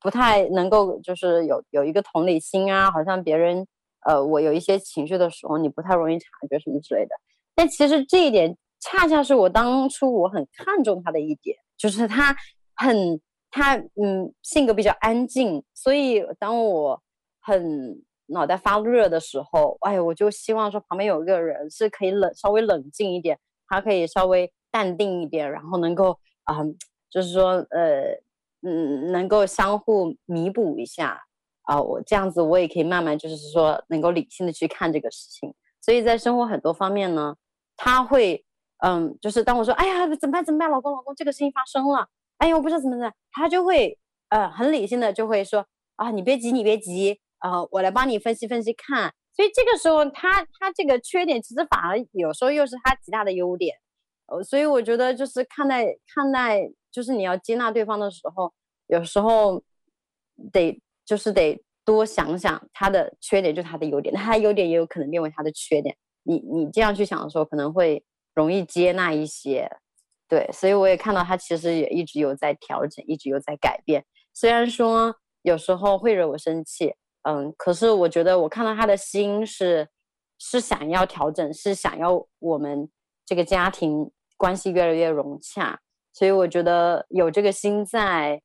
[0.00, 3.64] 不太能够就是有有一个同理心啊，好像别人
[4.04, 7.14] 呃我有一些情绪的时候，你不太容易察觉什么之类的。
[7.54, 12.34] 但其实这一点恰恰是我当初我很看重他的一点，就是他
[12.74, 17.02] 很他嗯性格比较安静，所以当我
[17.40, 23.38] 很脑袋发热的时候，哎，我就希望说旁边有一个人是可以冷稍微冷静一点，
[23.68, 26.56] 他可以稍微淡定一点，然后能够啊、
[27.10, 28.18] 就是说呃
[28.62, 31.20] 嗯能够相互弥补一下
[31.62, 35.54] 啊、我这样子我也可以慢慢就是说能够理性的去看这个事情。
[35.80, 37.36] 所以在生活很多方面呢，
[37.76, 38.44] 他会
[38.78, 43.98] 嗯，就是当我说哎呀怎么办怎么办，老公老公这个事情发生了，哎呀我不知道怎么办，他就会
[44.28, 47.20] 呃很理性的就会说啊你别急你别急。
[47.44, 49.12] 啊、呃，我来帮你分析分析看。
[49.34, 53.74] 所以这个时候他，他他这个缺点，其实反而有时候又是他极大的优点。
[54.26, 58.52] 呃，所以我觉得就是看待看待，就是你要接纳对方的时候，
[58.86, 59.60] 有时候
[60.52, 65.96] 得就是得多想想他的缺点就是他的优点，他的优点也有可能变为他的缺点。
[66.22, 69.68] 你你这样去想的时候，可能会容易接纳一些。
[70.28, 74.04] 对，所以我也看到他其实也一直有在调整，一直有在改变。
[74.32, 76.94] 虽然说有时候会惹我生气。
[77.24, 79.88] 嗯，可是我觉得我看到他的心是
[80.40, 82.90] 是想要调整，是想要我们
[83.24, 85.78] 这个家庭关系越来越融洽，
[86.12, 88.42] 所以我觉得有这个心在，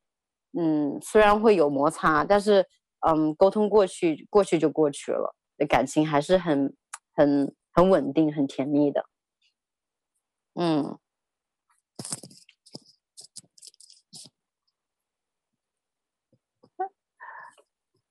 [0.54, 2.68] 嗯，虽然会有摩擦，但是
[3.08, 5.36] 嗯，沟通过去，过去就过去了，
[5.68, 6.76] 感情还是很
[7.14, 9.06] 很很稳定，很甜蜜的，
[10.56, 10.98] 嗯。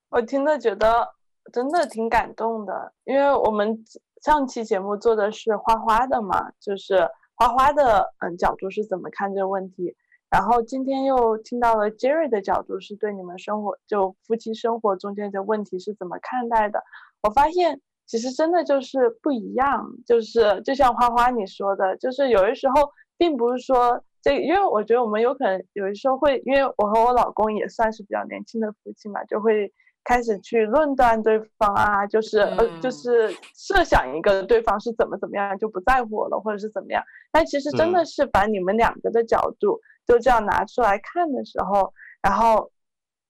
[0.09, 1.14] 我听了觉得
[1.53, 3.85] 真的挺感动的，因为我们
[4.22, 9.95] 上期节目做的是花花的嘛，就是花花的嗯角度是怎么看这个问题，
[10.31, 16.83] 然后今天又听到了 Jerry 的角度，是对你们生活就夫妻生活中间的问题是怎么看待的。
[17.22, 22.74] 我发现其实真的就是不一样，就是就像花花你说的，就是有的时候
[23.16, 29.72] 并不是说这，因为我觉得我们有可能有的时候会，因为我和我老公也算是比较年轻的夫妻嘛，就会。
[30.09, 37.03] 开始去论断对方啊，就是呃，就是设想一个对方是怎么怎么样，就不在乎我了，或者是怎么样。
[37.33, 41.92] 但其实真的是把你们两个的角度就这样拿出来看的时候，
[42.22, 42.70] 然后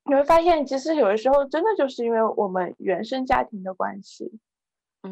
[0.04, 4.38] 你会发现，其实有的时候真的就是因为我们原生家庭的关系，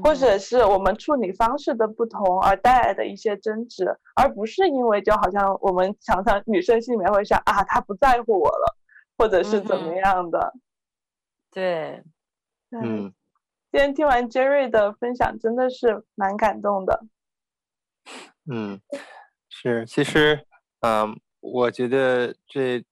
[0.02, 8.76] 或者是我们处理方式的不同而带来的一些争执，而不是因为就好像我们常常女生心里面会想啊，他不在乎我了，
[9.16, 10.52] 或者是怎么样的。
[11.50, 12.02] 对，
[12.70, 13.12] 嗯，
[13.70, 17.04] 今天听完 Jerry 的分享，真的是蛮感动的。
[18.50, 18.80] 嗯，
[19.48, 20.46] 是，其实，
[20.80, 21.18] 嗯，
[21.52, 22.82] 我觉得这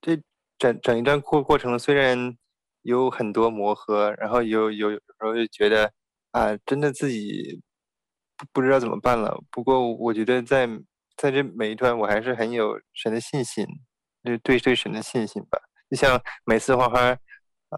[0.00, 0.20] 这
[0.58, 2.36] 整整一段过过程，虽然
[2.82, 5.92] 有很多磨合，然后有有有时候就觉得
[6.32, 7.60] 啊，真的自己
[8.36, 9.42] 不不知道怎么办了。
[9.50, 10.68] 不过，我觉得在
[11.16, 13.66] 在这每一段，我还是很有神的信心，
[14.22, 15.58] 对对对神的信心吧。
[15.90, 17.16] 就像每次花花。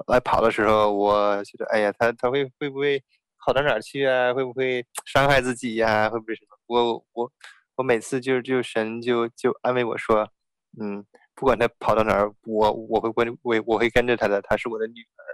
[0.07, 3.03] 来跑的时候，我觉得，哎呀，他他会会不会
[3.45, 4.33] 跑到哪儿去啊？
[4.33, 6.57] 会不会伤害自己呀、会不会什么？
[6.69, 7.33] 我我
[7.81, 10.29] 我每次就就神就就安慰我说，
[10.79, 11.03] 嗯，
[11.35, 15.25] 不管他跑到哪儿，我我会跟我我会跟着他的，她是我的女儿，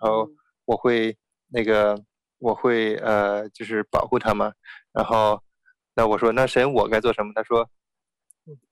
[0.00, 0.30] 然后
[0.66, 1.16] 我会
[1.48, 2.00] 那个
[2.38, 4.52] 我会呃就是保护她嘛。
[4.92, 5.42] 然后
[5.96, 7.32] 那我说，那神我该做什么？
[7.34, 7.68] 他说。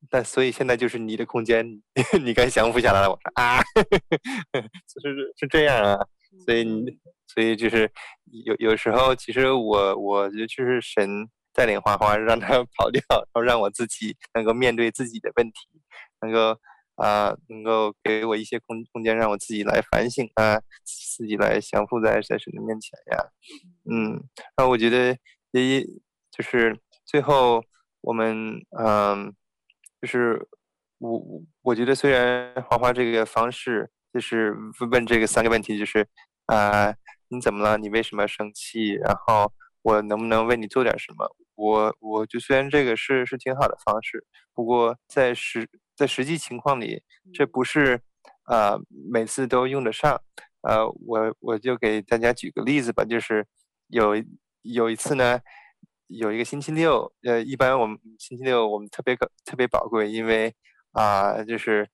[0.09, 1.83] 但所以现在就是你的空间，
[2.25, 3.11] 你该降服下来了。
[3.11, 3.59] 我说啊，
[4.87, 5.99] 是是这样啊。
[6.47, 7.91] 所以你所以就是
[8.45, 15.55] 有有时候，其实我我觉得就是神带领花花，让他 跑掉，然后让我自己能够面对自己的问题，
[16.21, 16.59] 能够
[16.97, 23.25] 啊、能够给我一些空空间，让我自己来反省啊，自己来降服在在神的面前呀。
[23.91, 24.13] 嗯，
[24.57, 25.17] 然后我觉得
[25.53, 25.83] 也
[26.31, 27.65] 就是最后
[28.01, 29.35] 我们嗯。
[30.03, 30.47] 就是
[30.99, 31.19] 我
[31.63, 34.55] 我觉得虽然花花这个方式就是
[34.91, 36.07] 问这个三个问题，就是
[36.45, 36.95] 啊、
[37.29, 37.79] 你怎么了？
[37.79, 38.91] 你为什么生气？
[38.91, 39.51] 然后
[39.81, 41.35] 我能不能为你做点什么？
[41.55, 47.03] 我我就虽然这个是是挺好的方式，不过在实在实际情况里，
[47.33, 48.01] 这不是
[48.45, 48.81] 啊、呃、
[49.13, 50.21] 每次都用得上。
[50.63, 53.47] 呃，我我就给大家举个例子吧，就是
[53.89, 54.15] 有
[54.63, 55.41] 有一次呢。
[56.07, 60.55] 有一个星期六，呃，一般我们星期六我们特别特别宝贵，因为
[60.93, 61.89] 啊、呃，就是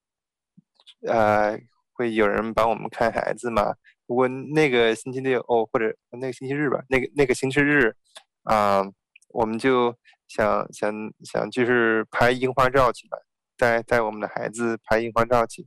[1.06, 1.56] 呃，
[1.92, 3.76] 会有人帮我们看孩子嘛。
[4.06, 7.94] 不过那个星期六哦，或者那个星期日吧，那个那个星期日
[8.42, 8.92] 啊、呃，
[9.32, 9.94] 我们就
[10.28, 10.92] 想想
[11.24, 13.18] 想就是拍樱花照去吧，
[13.56, 15.66] 带带我们的孩子拍樱花照去。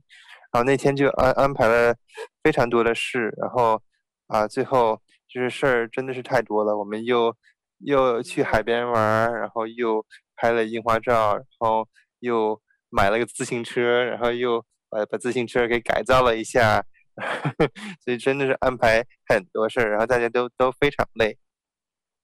[0.52, 1.94] 然后那天就安安排了
[2.42, 3.82] 非常多的事，然后
[4.28, 7.36] 啊，最后就是事儿真的是太多了，我们又
[7.78, 10.06] 又去海边玩，然后又
[10.36, 11.88] 拍了樱花照，然后
[12.20, 16.84] 又买了个自行车，然后又把把自行车给改造了一下，
[18.04, 21.36] 所以真的是安排很多事儿，然后大家都都非常累。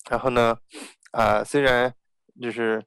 [0.08, 0.56] 然后呢，
[1.12, 1.92] 啊，虽然
[2.40, 2.84] 就是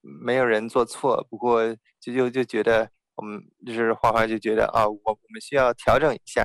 [0.00, 1.62] 没有人做错，不过
[1.98, 6.44] 就就就觉得我们就是花花就觉得啊，我我们需要调整一下。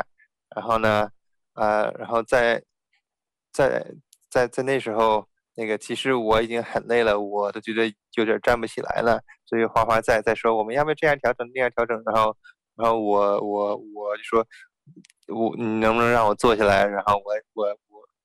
[0.56, 1.10] 然后呢，
[1.54, 2.64] 啊，然后在
[3.52, 3.86] 在
[4.30, 9.22] 在在那时候，那个其实我已经很累了，我都觉得有点站不起来了。
[9.46, 12.02] 所以花花在在说，我们要不要这样调整，那样调整？
[12.06, 12.36] 然后
[12.76, 14.48] 然后我我我就说，
[15.28, 16.86] 我你能不能让我坐下来？
[16.86, 17.78] 然后我我。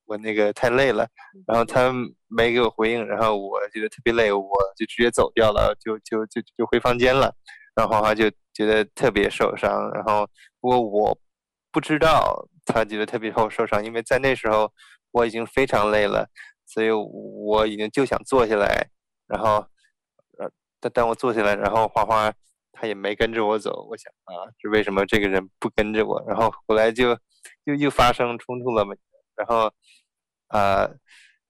[0.07, 1.09] 我那个太累了，
[1.47, 1.93] 然后他
[2.29, 7.35] 没给我回应，然后我觉得特别累，我就直接走掉了，就就就就回房间了。
[7.75, 10.29] 然后花花就觉得特别受伤，然后
[10.61, 11.19] 不过我
[11.73, 14.73] 不知道他觉得特别受受伤，因为在那时候
[15.11, 16.29] 我已经非常累了，
[16.67, 18.89] 所以我已经就想坐下来，
[19.27, 19.57] 然后
[20.39, 20.49] 呃，
[20.79, 22.33] 但但我坐下来，然后花花
[22.73, 26.23] 他也没跟着我走，我想啊，是为什么这个人不跟着我？
[26.29, 27.09] 然后后来就
[27.65, 28.95] 又又发生冲突了嘛。
[29.37, 29.73] 然后，
[30.49, 30.89] 啊、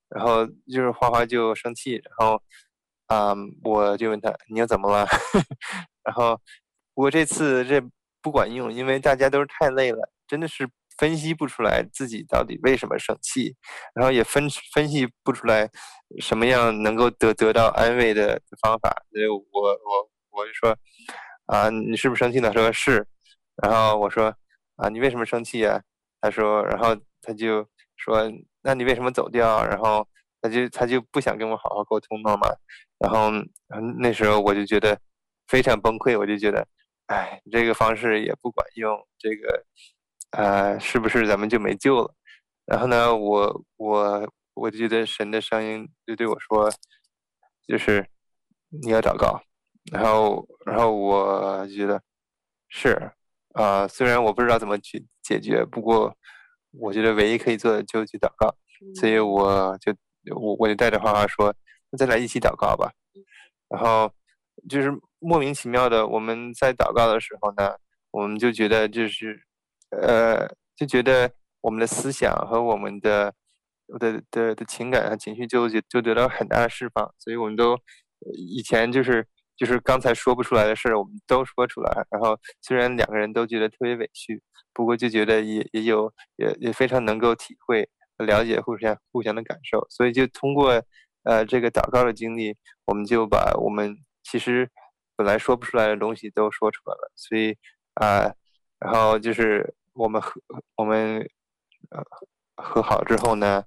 [0.08, 2.42] 然后就是花花就生气，然后，
[3.06, 5.06] 啊、我就问他你又怎么了？
[6.04, 6.40] 然后，
[6.94, 7.80] 不过这次这
[8.22, 13.56] 不管用，因为大家都是太累了，真的是分析不出来自己到底为什么生气，
[13.94, 15.68] 然后也分分析不出来
[16.20, 18.90] 什么样能够得得到安慰的方法。
[19.12, 20.76] 所以我我我就说，
[21.46, 22.48] 啊、你是不是生气了？
[22.50, 23.06] 他说是。
[23.62, 24.34] 然后我说，
[24.76, 25.80] 啊，你为什么生气呀？
[26.20, 27.68] 他说，然后他就。
[28.04, 28.30] 说，
[28.60, 29.64] 那你为什么走掉？
[29.64, 30.06] 然后
[30.42, 32.48] 他就他就不想跟我好好沟通了嘛。
[32.98, 33.30] 然后
[33.98, 34.98] 那时候我就觉得
[35.48, 36.66] 非常崩溃，我就觉得，
[37.06, 39.64] 哎，这个方式也不管用，这个，
[40.32, 42.14] 呃，是不是咱们就没救了？
[42.66, 46.70] 然后呢，我我我就觉得神的声音就对我说，
[47.66, 48.06] 就是
[48.68, 49.40] 你要祷告。
[49.90, 52.02] 然后然后我觉得
[52.68, 53.12] 是
[53.54, 56.14] 啊，虽然我不知道怎么去解决，不过。
[56.78, 58.54] 我觉得唯一可以做的就去祷告，
[58.94, 59.94] 所以我就
[60.34, 61.54] 我我就带着花花说，
[61.90, 62.92] 那再来一起祷告吧。
[63.68, 64.12] 然后
[64.68, 67.76] 就是莫名其妙的，我们在祷告的时候呢，
[68.10, 69.42] 我们就觉得就是
[69.90, 70.46] 呃，
[70.76, 73.32] 就觉得我们的思想和我们的
[73.98, 77.78] 的的的情感和情绪就就就得到很大的释放，所以我们都
[78.32, 79.26] 以前就是。
[79.56, 82.06] 就是刚才说不出来的事儿，我们都说出来。
[82.10, 84.42] 然后虽然两个人都觉得特别委屈，
[84.72, 87.88] 不过就觉得也也有也也非常能够体会
[88.18, 89.86] 了解互相互相的感受。
[89.90, 90.82] 所以就通过
[91.22, 94.70] 呃这个祷告的经历，我们就把我们其实
[95.16, 97.12] 本来说不出来的东西都说出来了。
[97.16, 97.56] 所以
[97.94, 98.36] 啊、呃，
[98.80, 100.40] 然后就是我们和
[100.76, 101.18] 我们
[101.90, 102.02] 呃
[102.56, 103.64] 和好之后呢。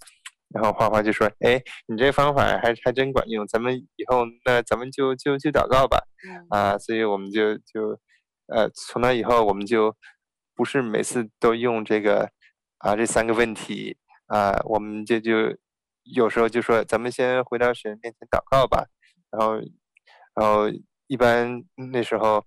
[0.53, 6.03] 然后花花就说：“哎，你这方法还还真管用，咱们以后那咱们就就就祷告吧。”
[6.49, 7.99] 啊，所以我们就就
[8.47, 9.95] 呃，从那以后我们就
[10.55, 12.29] 不是每次都用这个
[12.77, 15.55] 啊这三个问题啊，我们就就
[16.03, 18.85] 有时候就说咱们先回到神面前祷告吧。
[19.31, 19.55] 然后
[20.35, 20.69] 然后
[21.07, 22.43] 一般那时候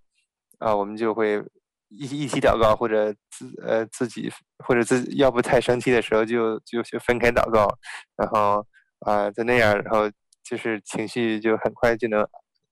[0.58, 1.42] 啊，我们就会。
[1.90, 4.30] 一一起祷告，或者自呃自己
[4.64, 7.68] 或者自要不太生气的时候就，就就分开祷告，
[8.16, 8.64] 然后
[9.00, 10.10] 啊、呃，就那样，然后
[10.44, 12.24] 就是情绪就很快就能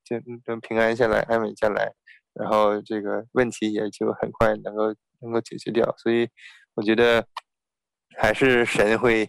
[0.04, 0.16] 就
[0.46, 1.92] 能平安下来，安稳下来，
[2.32, 5.92] 然后这个问题也就很快能够能够解决掉。
[5.98, 6.28] 所以
[6.74, 7.26] 我觉得
[8.16, 9.28] 还是神会，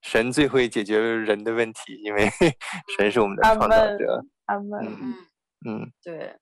[0.00, 2.28] 神最会解决人的问题，因为
[2.96, 4.24] 神是我们的创造者。
[4.46, 4.80] 阿门。
[4.86, 5.14] 嗯
[5.66, 6.34] 嗯，对。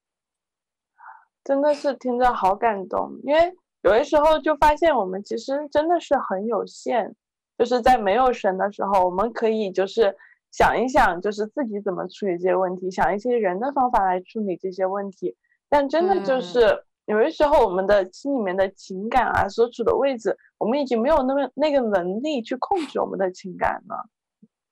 [1.47, 7.15] 真的是听着好感动，因为有的时候就发现我们其实真的是很有限，
[7.57, 10.13] 就是在没有神的时候，我们可以就是
[10.51, 15.37] 想一想，就是自己怎么处理这些问题，想一些人的方法来处理这些问题。
[15.69, 24.09] 但真的就是有的时候，我们的心里面的情感啊，所处的位置，我们已经没有那么那个能力去控制我们的情感了。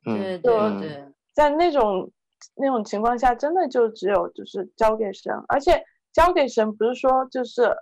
[0.07, 2.11] 嗯，对对对，在那种
[2.57, 5.81] 那种情况下，真的就只有就是交给神，而且。
[6.15, 7.77] 交给神，不是说就是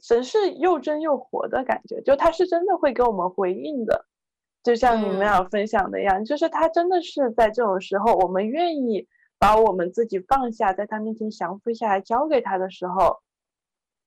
[0.00, 4.06] 神是又真又活的感觉，就他是真的会给我们回应的，
[4.62, 9.06] 就像你们俩分享的一样，嗯、就是他真的是在这种时候，我们愿意
[9.38, 13.20] 把我们自己放下，在他面前降服下来，交给他的时候，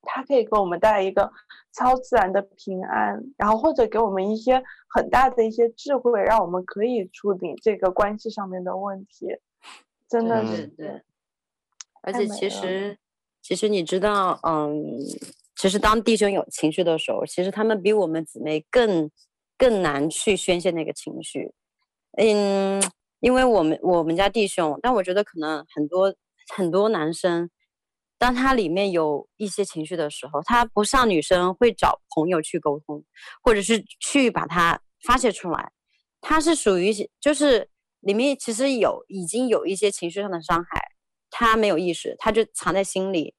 [0.02, 1.32] 他可以给我们带来一个
[1.72, 9.28] 超自然的平安，然后或者给我们一些很大的一些智慧，让我们可以处理这个关系上面的问题，
[10.08, 11.04] 真的是对，对，
[12.02, 12.98] 而且其实。
[13.50, 14.80] 其实你知道，嗯，
[15.56, 19.10] 其实当弟兄有情绪的时候，其实他们比我们姊妹更
[19.58, 21.52] 更难去宣泄那个情绪。
[22.20, 22.80] 嗯，
[23.22, 26.14] 因为我们我们家弟兄，但我觉得可能很多
[26.56, 27.50] 很多男生，
[28.20, 33.04] 当他里面有一些情绪的时候，他不像女生会找朋友去沟通，
[33.42, 35.72] 或者是去把它发泄出来，
[36.22, 37.68] 他是属于就是
[38.02, 40.80] 里面其实有已经有一些情绪上的伤害，
[41.32, 43.34] 他没有意识，他就藏在心里，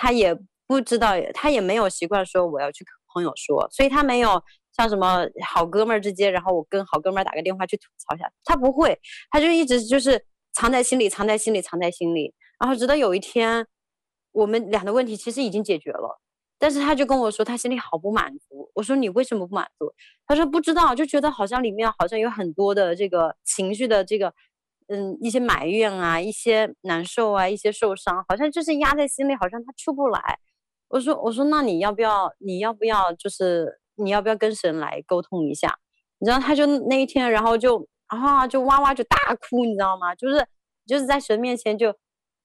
[0.00, 0.34] 他也。
[0.70, 4.40] 不知道，他也没有习惯说我要去跟朋友说，所以他没有
[4.76, 8.96] 像什么好哥们儿之间，然后我跟好哥们儿打个电话去吐槽一下，他不会，
[9.32, 13.66] 他就一直就是藏在心里，藏在心里，藏在心里，然后直到有一天，
[14.30, 16.20] 我们俩的问题其实已经解决了，
[16.56, 19.92] 但是他就跟我说他心里好不满足，我说你为什么不满足？
[20.24, 24.32] 他说不知道，就觉得好像里面好像有很多的这个情绪的这个，
[24.92, 30.38] 嗯，一些埋怨啊，一些难受啊，一些受伤，好像就是压在心里，好像他出不来。
[30.88, 35.78] 我说我说那你要不要你要不要就是你要不要跟神来沟通一下？
[36.18, 39.16] 你知道他就那一天，然后就啊就哇哇就大
[39.48, 40.12] 哭，你知道吗？
[40.16, 40.44] 就是
[40.86, 41.94] 就是在神面前就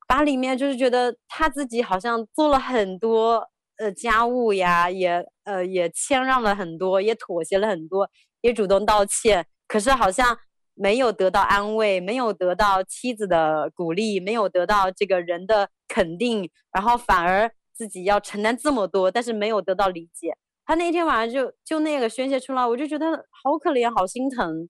[0.08, 8.08] 把里面就是觉得他自己好像做了很多呃家务呀，也呃也谦让了很多，也妥协了很多，
[8.41, 10.38] 也主动道歉，可是好像
[10.76, 17.51] 没有得到安慰，没有得到妻子的鼓励，没有得到这个人的肯定，然后反而。
[17.78, 20.34] 自己要承担这么多，但是没有得到理解。
[20.65, 24.69] 他那天晚上就就那个宣泄出来，我就觉得好可怜，好心疼。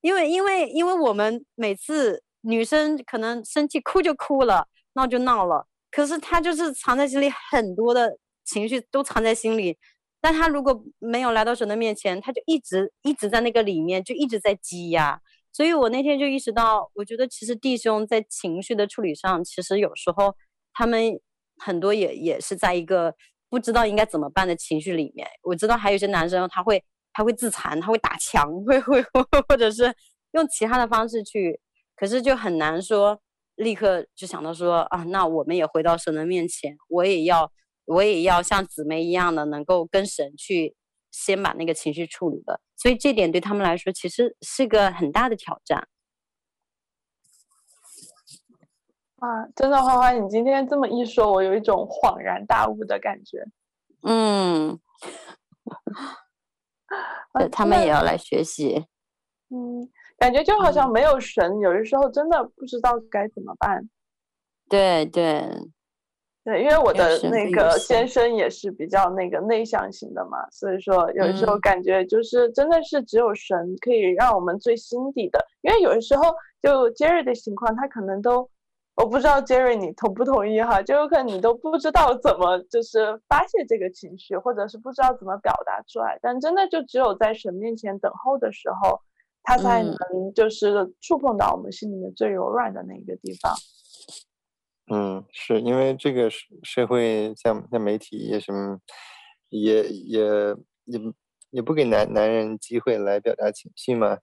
[0.00, 9.76] 因为因为因为我们每次女生可能生气哭就哭了，闹就闹了，可是他就是藏在心里很多的情绪都藏在心里。
[10.18, 15.20] 但他如果没有来到神的面前，他就一直一直在那个里面，就一直在积压。
[15.56, 20.34] 所以我那天就意识到，我觉得其实弟兄在情绪的处理上，其实有时候
[20.74, 21.18] 他们。
[21.58, 23.14] 很多也也是在一个
[23.48, 25.26] 不知道应该怎么办的情绪里面。
[25.42, 26.84] 我知道还有一些男生他会
[27.14, 29.02] 他会自残，他会打墙，会会
[29.48, 29.90] 或者是
[30.32, 31.58] 用其他的方式去，
[31.96, 33.18] 可是就很难说
[33.54, 37.50] 立刻就想到说啊，那我们也回到神的面前，我也要
[37.86, 40.76] 我也要像姊妹一样的能够跟神去
[41.16, 42.60] 先把那个情绪处理了。
[42.76, 45.88] 所以这点对他们来说其实是个很大的挑战。
[49.16, 53.42] 啊，真的，花花，你今天这么一说，我有一种恍然大悟的感觉。
[54.02, 54.78] 嗯，
[57.32, 58.86] 啊、他们也要来学习。
[59.48, 59.88] 嗯，
[60.18, 63.88] 感觉就好像没有神，嗯、有的时候真的不知道该怎么办。
[64.68, 65.48] 对对
[66.46, 76.22] 对，因为我的那个先生也是比较那个内向型的嘛，所以说有时候感觉就是真的是只有神可以让我们最心底的，嗯、因为有的时候
[76.62, 78.48] 就 Jerry 的情况，他可能都。
[78.94, 88.98] 我不知道 Jerry 你同不同意哈，就有可能你都不知道怎么就是发泄这个情绪，或者是不知道怎么表达出来，但真的就只有在神面前等候的时候，
[89.42, 93.52] 他才能就是触碰到我们心里面最柔软的那个地方。
[94.92, 98.80] 嗯，是因为这个社社会像像媒体也什么，
[99.50, 100.22] 也也
[100.84, 101.00] 也
[101.50, 104.18] 也不给男男人机会来表达情绪嘛，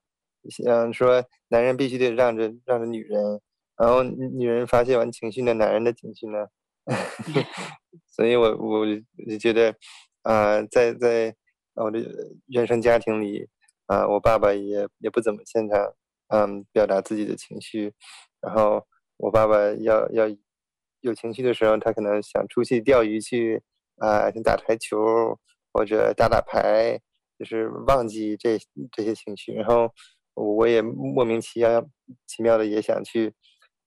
[0.49, 3.41] 像说男人必须得让着让着女人。
[3.76, 6.47] 然后女人发泄完情绪呢，男人的情绪呢？
[8.07, 8.86] 所以我我
[9.30, 9.76] 就觉得，
[10.22, 11.36] 啊、在在
[11.76, 11.99] 我的
[12.47, 13.49] 原生家庭里，
[13.88, 15.93] 啊、我爸爸也也不怎么擅长，
[16.30, 17.93] 嗯，表达自己的情绪。
[18.41, 18.86] 然后
[19.18, 20.28] 我爸爸要要
[21.04, 23.62] 有情绪的时候，他可能想出去钓鱼去，
[23.97, 25.39] 啊、呃，打台球
[25.72, 26.99] 或者打打牌，
[27.38, 28.58] 就是忘记这
[28.91, 29.54] 这些情绪。
[29.54, 29.89] 然后
[30.34, 31.88] 我也莫名其妙
[32.26, 33.34] 奇妙的也想去。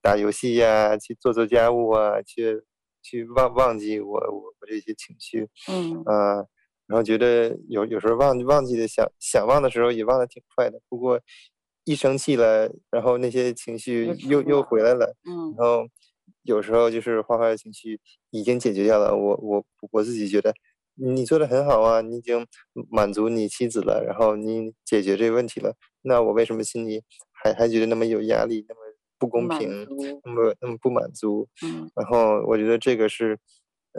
[0.03, 2.63] 打游戏呀、啊，去做做家务啊，去
[3.03, 6.47] 去忘忘记我我我这些情绪，嗯啊，
[6.87, 11.21] 然后觉得有有时候忘忘记的想想忘的时候也忘得挺快的，不过
[11.83, 15.85] 一生气了，然后那些情绪又又回来了，嗯，然后
[16.43, 18.01] 有时候就是花花的情绪
[18.31, 20.55] 已经解决掉了，我我我自己觉得
[20.95, 22.47] 你做的很好啊，你已经
[22.91, 27.03] 满足你妻子了，然后你解决这个问题了，那我为什么心里
[27.33, 28.81] 还还觉得那么有压力，那么？
[29.19, 29.87] 不公平，
[30.25, 33.39] 那么那么不满足，嗯，然后我觉得这个是，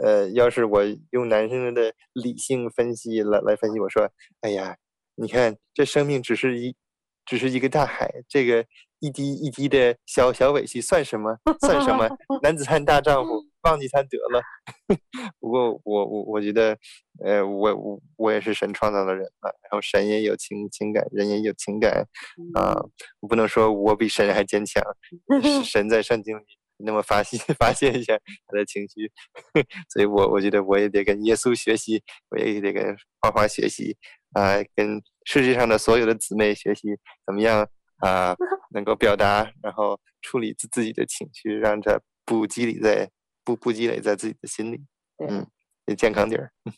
[0.00, 4.08] 呃，要是我用男生的理性分析来来分析，我说，
[4.42, 4.76] 哎呀，
[5.16, 6.76] 你看这生命只是一，
[7.26, 8.64] 只是一个大海，这个
[9.00, 11.36] 一滴一滴的小小委屈算什么？
[11.60, 12.08] 算什么？
[12.42, 13.44] 男子汉大丈夫。
[13.62, 14.40] 忘记他得了，
[15.40, 16.78] 不过我我我觉得，
[17.22, 22.06] 呃，我我我也是神创造的人嘛，然后神也有情情感，人也有情感，
[22.54, 22.90] 啊、呃，
[23.20, 24.82] 我不能说我比神还坚强，
[25.64, 26.44] 神在圣经里
[26.78, 29.10] 那么发泄发泄一下他的情绪，
[29.92, 33.94] 所以我我觉得我也得跟耶稣学习，我也得跟花花学习
[34.32, 36.96] 啊、呃，跟世界上的所有的姊妹学习，
[37.26, 37.68] 怎么样
[37.98, 38.36] 啊、呃，
[38.70, 43.10] 能够表达，然后处理自自己的情绪，让它不积累在
[43.44, 44.80] 不不积累在自己的心里，
[45.18, 45.46] 嗯，
[45.86, 46.52] 也健康点儿。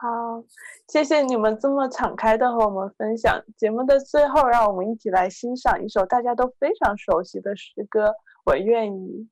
[0.00, 0.44] 好，
[0.86, 3.42] 谢谢你们这么敞开的和我们分享。
[3.56, 8.14] 节目的最后，让我们一起来欣赏一首大家都非常熟悉的诗歌。
[8.44, 9.28] 我愿意。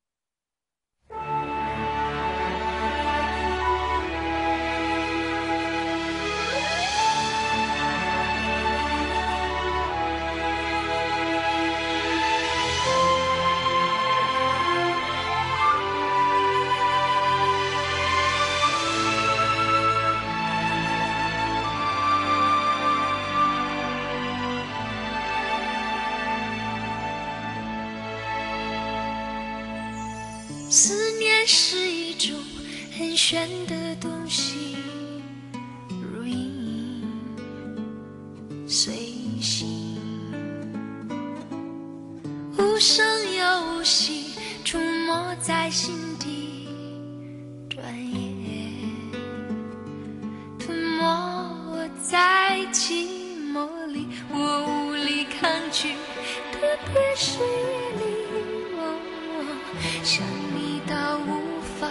[33.28, 34.76] 选的东西，
[36.00, 37.02] 如影
[38.68, 38.94] 随
[39.40, 39.66] 形，
[42.56, 43.04] 无声
[43.36, 44.26] 又无息，
[44.64, 46.68] 出没在心底，
[47.68, 48.72] 转眼
[50.56, 53.08] 吞没我在寂
[53.52, 55.94] 寞里，我无力抗拒，
[56.52, 56.60] 特
[56.92, 57.46] 别是夜
[57.98, 58.04] 里，
[58.76, 58.78] 我
[60.04, 60.22] 想。
[60.88, 61.88] 到无法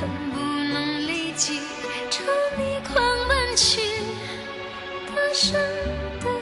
[0.00, 0.40] 恨不
[0.72, 1.60] 能立即
[2.08, 2.22] 朝
[2.56, 2.96] 你狂
[3.28, 3.82] 奔去，
[5.08, 5.60] 大声
[6.20, 6.37] 的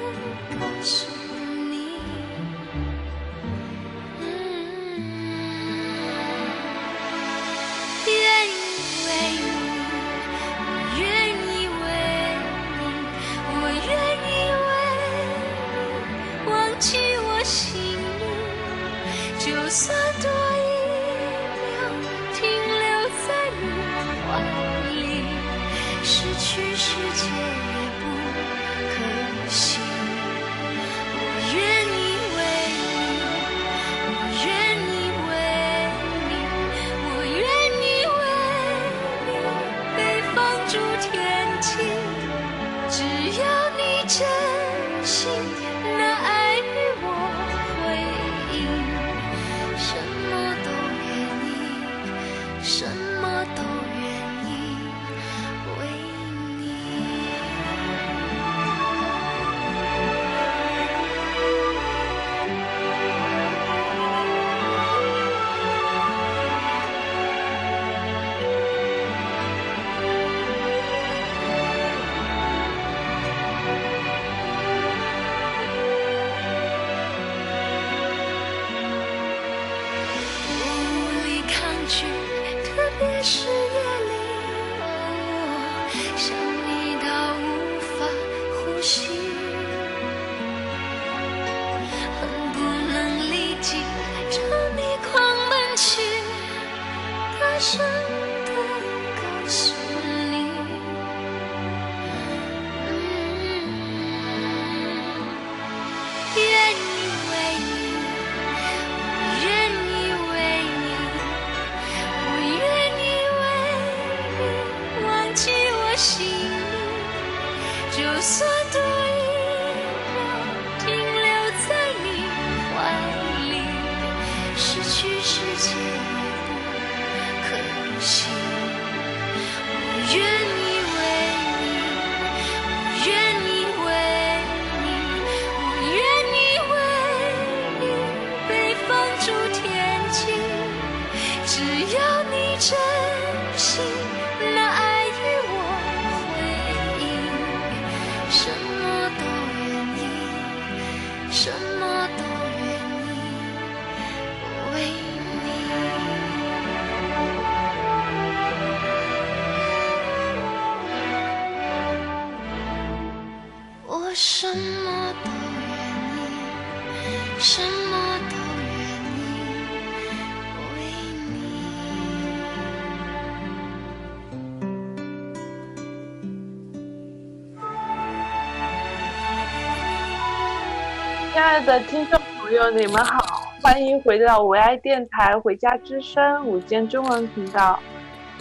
[181.80, 183.18] 听众朋友，你们好，
[183.62, 187.78] 欢迎回到唯爱电台《回家之声》午间中文频道。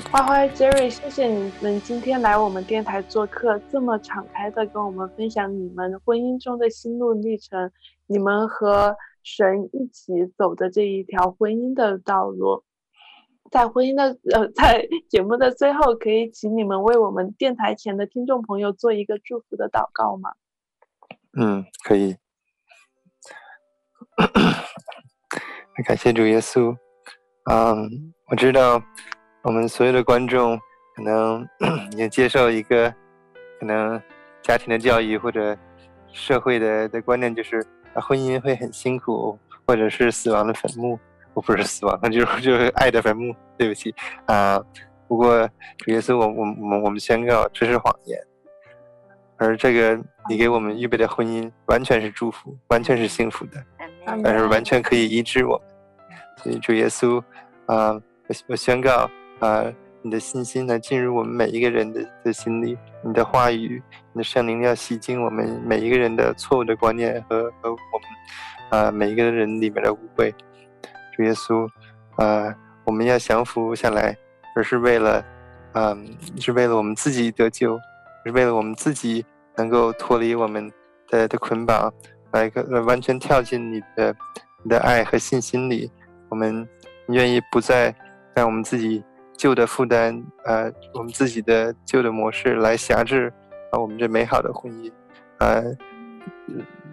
[0.09, 7.71] 花花 Jerry，谢谢你们今天来我们电台做客，这么敞开的跟我们分享你们婚姻中的心路历程，
[8.07, 12.63] 你们和神一起走的这一条婚姻的道路。
[13.51, 20.31] 在婚姻的呃，在节目的最后，可以请你们为我们电台前的听众朋友做一个祝福的祷告吗？
[21.37, 22.15] 嗯，可以。
[25.85, 26.75] 感谢主耶稣。
[27.51, 28.81] 嗯，我知道
[29.43, 30.57] 我们所有的观众
[30.95, 31.47] 可能
[31.97, 32.93] 也接受一个
[33.59, 34.01] 可能
[34.41, 35.57] 家庭的教育或者
[36.11, 39.37] 社会的的观念，就是婚姻会很辛苦，
[39.67, 40.97] 或者是死亡的坟墓。
[41.33, 43.35] 我不是死亡，那 就是就是爱的坟墓。
[43.57, 43.95] 对不起
[44.25, 44.61] 啊，
[45.07, 45.47] 不过
[45.77, 48.19] 主耶稣，我我我我们宣告这是谎言，
[49.37, 49.97] 而这个
[50.29, 53.63] 你给我们预备的婚姻完全是祝福，完全是幸福的，
[54.23, 55.67] 但是完全可以医治我们。
[56.43, 57.21] 所以主耶稣
[57.65, 57.93] 啊，
[58.27, 59.65] 我我宣告啊，
[60.01, 63.81] 你的信心呢进入我们每一个人的的心里，你的话语，
[64.13, 70.31] 你的圣灵要洗净我们每一个人的错误的观念和和我们啊每一个人里面的污秽。
[71.15, 71.67] 主耶稣，
[72.17, 72.53] 呃，
[72.83, 74.15] 我们要降服下来，
[74.55, 75.23] 而是为了，
[75.73, 77.79] 嗯、呃，是为了我们自己得救，
[78.25, 79.25] 是为了我们自己
[79.55, 80.69] 能够脱离我们
[81.07, 81.91] 的的捆绑，
[82.35, 84.15] 来个完全跳进你的
[84.61, 85.89] 你的爱和信心里。
[86.29, 86.67] 我们
[87.07, 87.95] 愿意不再
[88.35, 89.03] 让我们自己
[89.37, 93.31] 旧的负担，呃，我们自己的旧的模式来辖制
[93.71, 94.91] 啊我们这美好的婚姻，
[95.39, 95.63] 呃，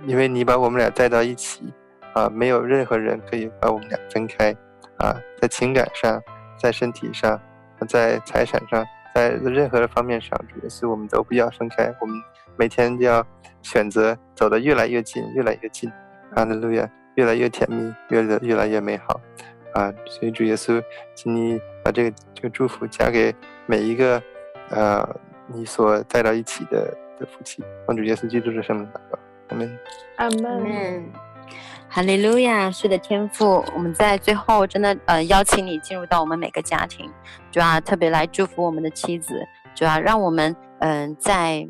[0.07, 1.73] 因为你把我们俩带到一起。
[2.15, 4.55] 啊，没有任何人可以把我们俩分开，
[4.99, 6.23] 啊，在情感上，
[6.59, 7.41] 在身体上，
[7.89, 8.85] 在财产上，
[9.15, 11.91] 在任何的方面上，主耶稣，我们都不要分开。
[12.03, 12.15] 我们
[12.57, 13.25] 每天就要
[13.63, 15.91] 选择走得越来越近，越来越近，
[16.35, 19.21] 哈利路亚，越来越甜蜜，越来越来越美好，
[19.75, 20.83] 啊，所以主耶稣，
[21.15, 23.35] 请你把这个这个祝福加给
[23.67, 24.23] 每一个，
[24.71, 25.09] 呃，
[25.47, 26.87] 你所带到一起的
[27.19, 29.79] 的夫妻，奉主耶稣基督的圣名祷告，阿门，
[30.17, 31.05] 阿门。
[31.95, 37.07] 哈利路亚，是的，天父，我们在最后真的呃邀请你进入到我们每个家庭，
[37.51, 39.35] 主要特别来祝福我们的妻子，
[39.75, 41.69] 主要让我们嗯、呃、在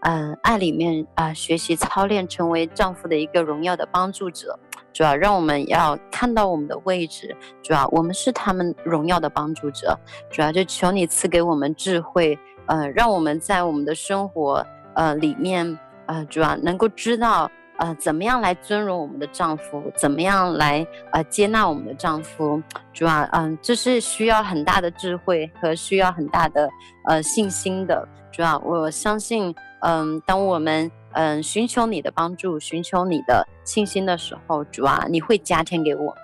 [0.00, 4.58] 嗯、爱里面啊、学习操练，成为丈夫的一个荣耀的帮助者，
[4.92, 9.98] 主要让我们要看到我们的位置，主要我们是他们荣耀的帮助者，
[10.30, 17.50] 主要就求你赐给我们智慧，呃，让我们在我们的生活呃里面呃主要能够知道。
[17.82, 19.82] 呃，怎么样来尊荣我们的丈夫？
[19.96, 22.62] 怎么样来呃接纳我们的丈夫？
[22.92, 26.68] 主要嗯，这是需要很大的智慧和需要很大的
[27.06, 28.06] 呃信心的。
[28.30, 36.16] 主要我相信，嗯，当我们嗯寻求你的帮助，寻求你的信心的时候，主啊，你会加添给我们。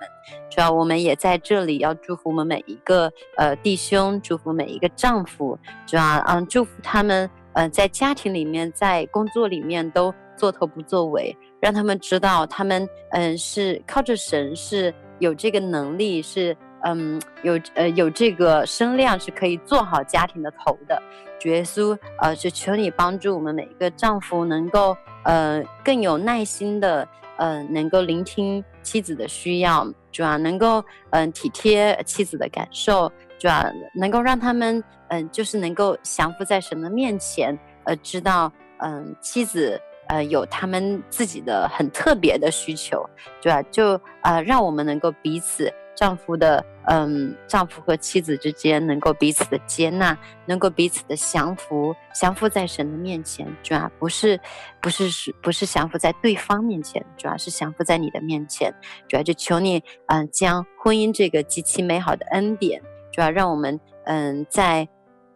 [0.49, 5.57] 主要我们也在这里要祝福我们每一个呃弟兄，祝福每一个丈夫。
[5.85, 11.35] 主要嗯，祝福他们呃在家庭里面，在工作里面都做头不作尾。
[11.59, 21.01] 让他们知道，他们嗯是靠着神，是有这个能力，是嗯有呃有这个身量，是可以做好家庭的头的。
[21.39, 27.07] 主耶稣，呃，就求你帮助我们每一个丈夫，能够呃更有耐心的，
[27.37, 33.63] 呃能够聆听妻子的需要，主要能够嗯、体贴妻子的感受，主要
[33.93, 39.79] 能够让他们嗯、就是能够降服在神的面前，呃知道嗯、妻子。
[40.09, 43.05] 呃，有他们自己的很特别的需求，
[43.41, 43.61] 对吧？
[43.63, 54.39] 就呃，让我们能够彼此丈夫的，嗯，丈夫和妻子之间能够彼此的接纳，能够彼此的降服，降服在神的面前，主要不是，
[54.79, 58.71] 不是是，不是降服在对方面前，主要是降服在你的面前，
[59.09, 62.79] 主要就求你，嗯、呃，将婚姻这个极其美好的恩典，
[63.11, 64.87] 主要让我们，嗯、呃，在。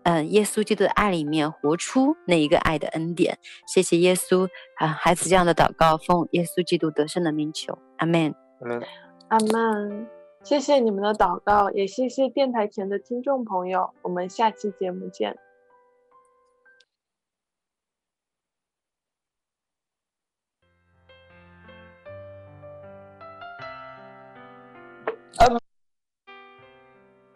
[0.03, 3.37] 嗯，耶稣基督的爱里面活出那一个爱的恩典。
[3.67, 4.47] 谢谢耶稣
[4.79, 8.33] 啊，孩子这样的祷告，奉耶稣基督得胜的名求，阿门。
[8.65, 8.81] 嗯，
[9.27, 10.20] 阿门。
[10.43, 13.93] 谢谢你们的祷告，也谢谢电台前的听众朋友。
[14.01, 15.37] 我们下期节目见。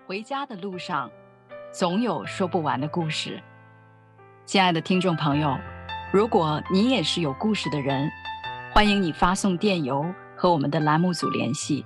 [0.06, 1.10] 回家的路上。
[1.72, 3.38] 总有说不完的故事，
[4.45, 5.58] 亲爱的听众朋友，
[6.14, 8.10] 如果你也是有故事的人，
[8.74, 10.06] 欢迎你发送电邮
[10.38, 11.86] 和我们的栏目组联系，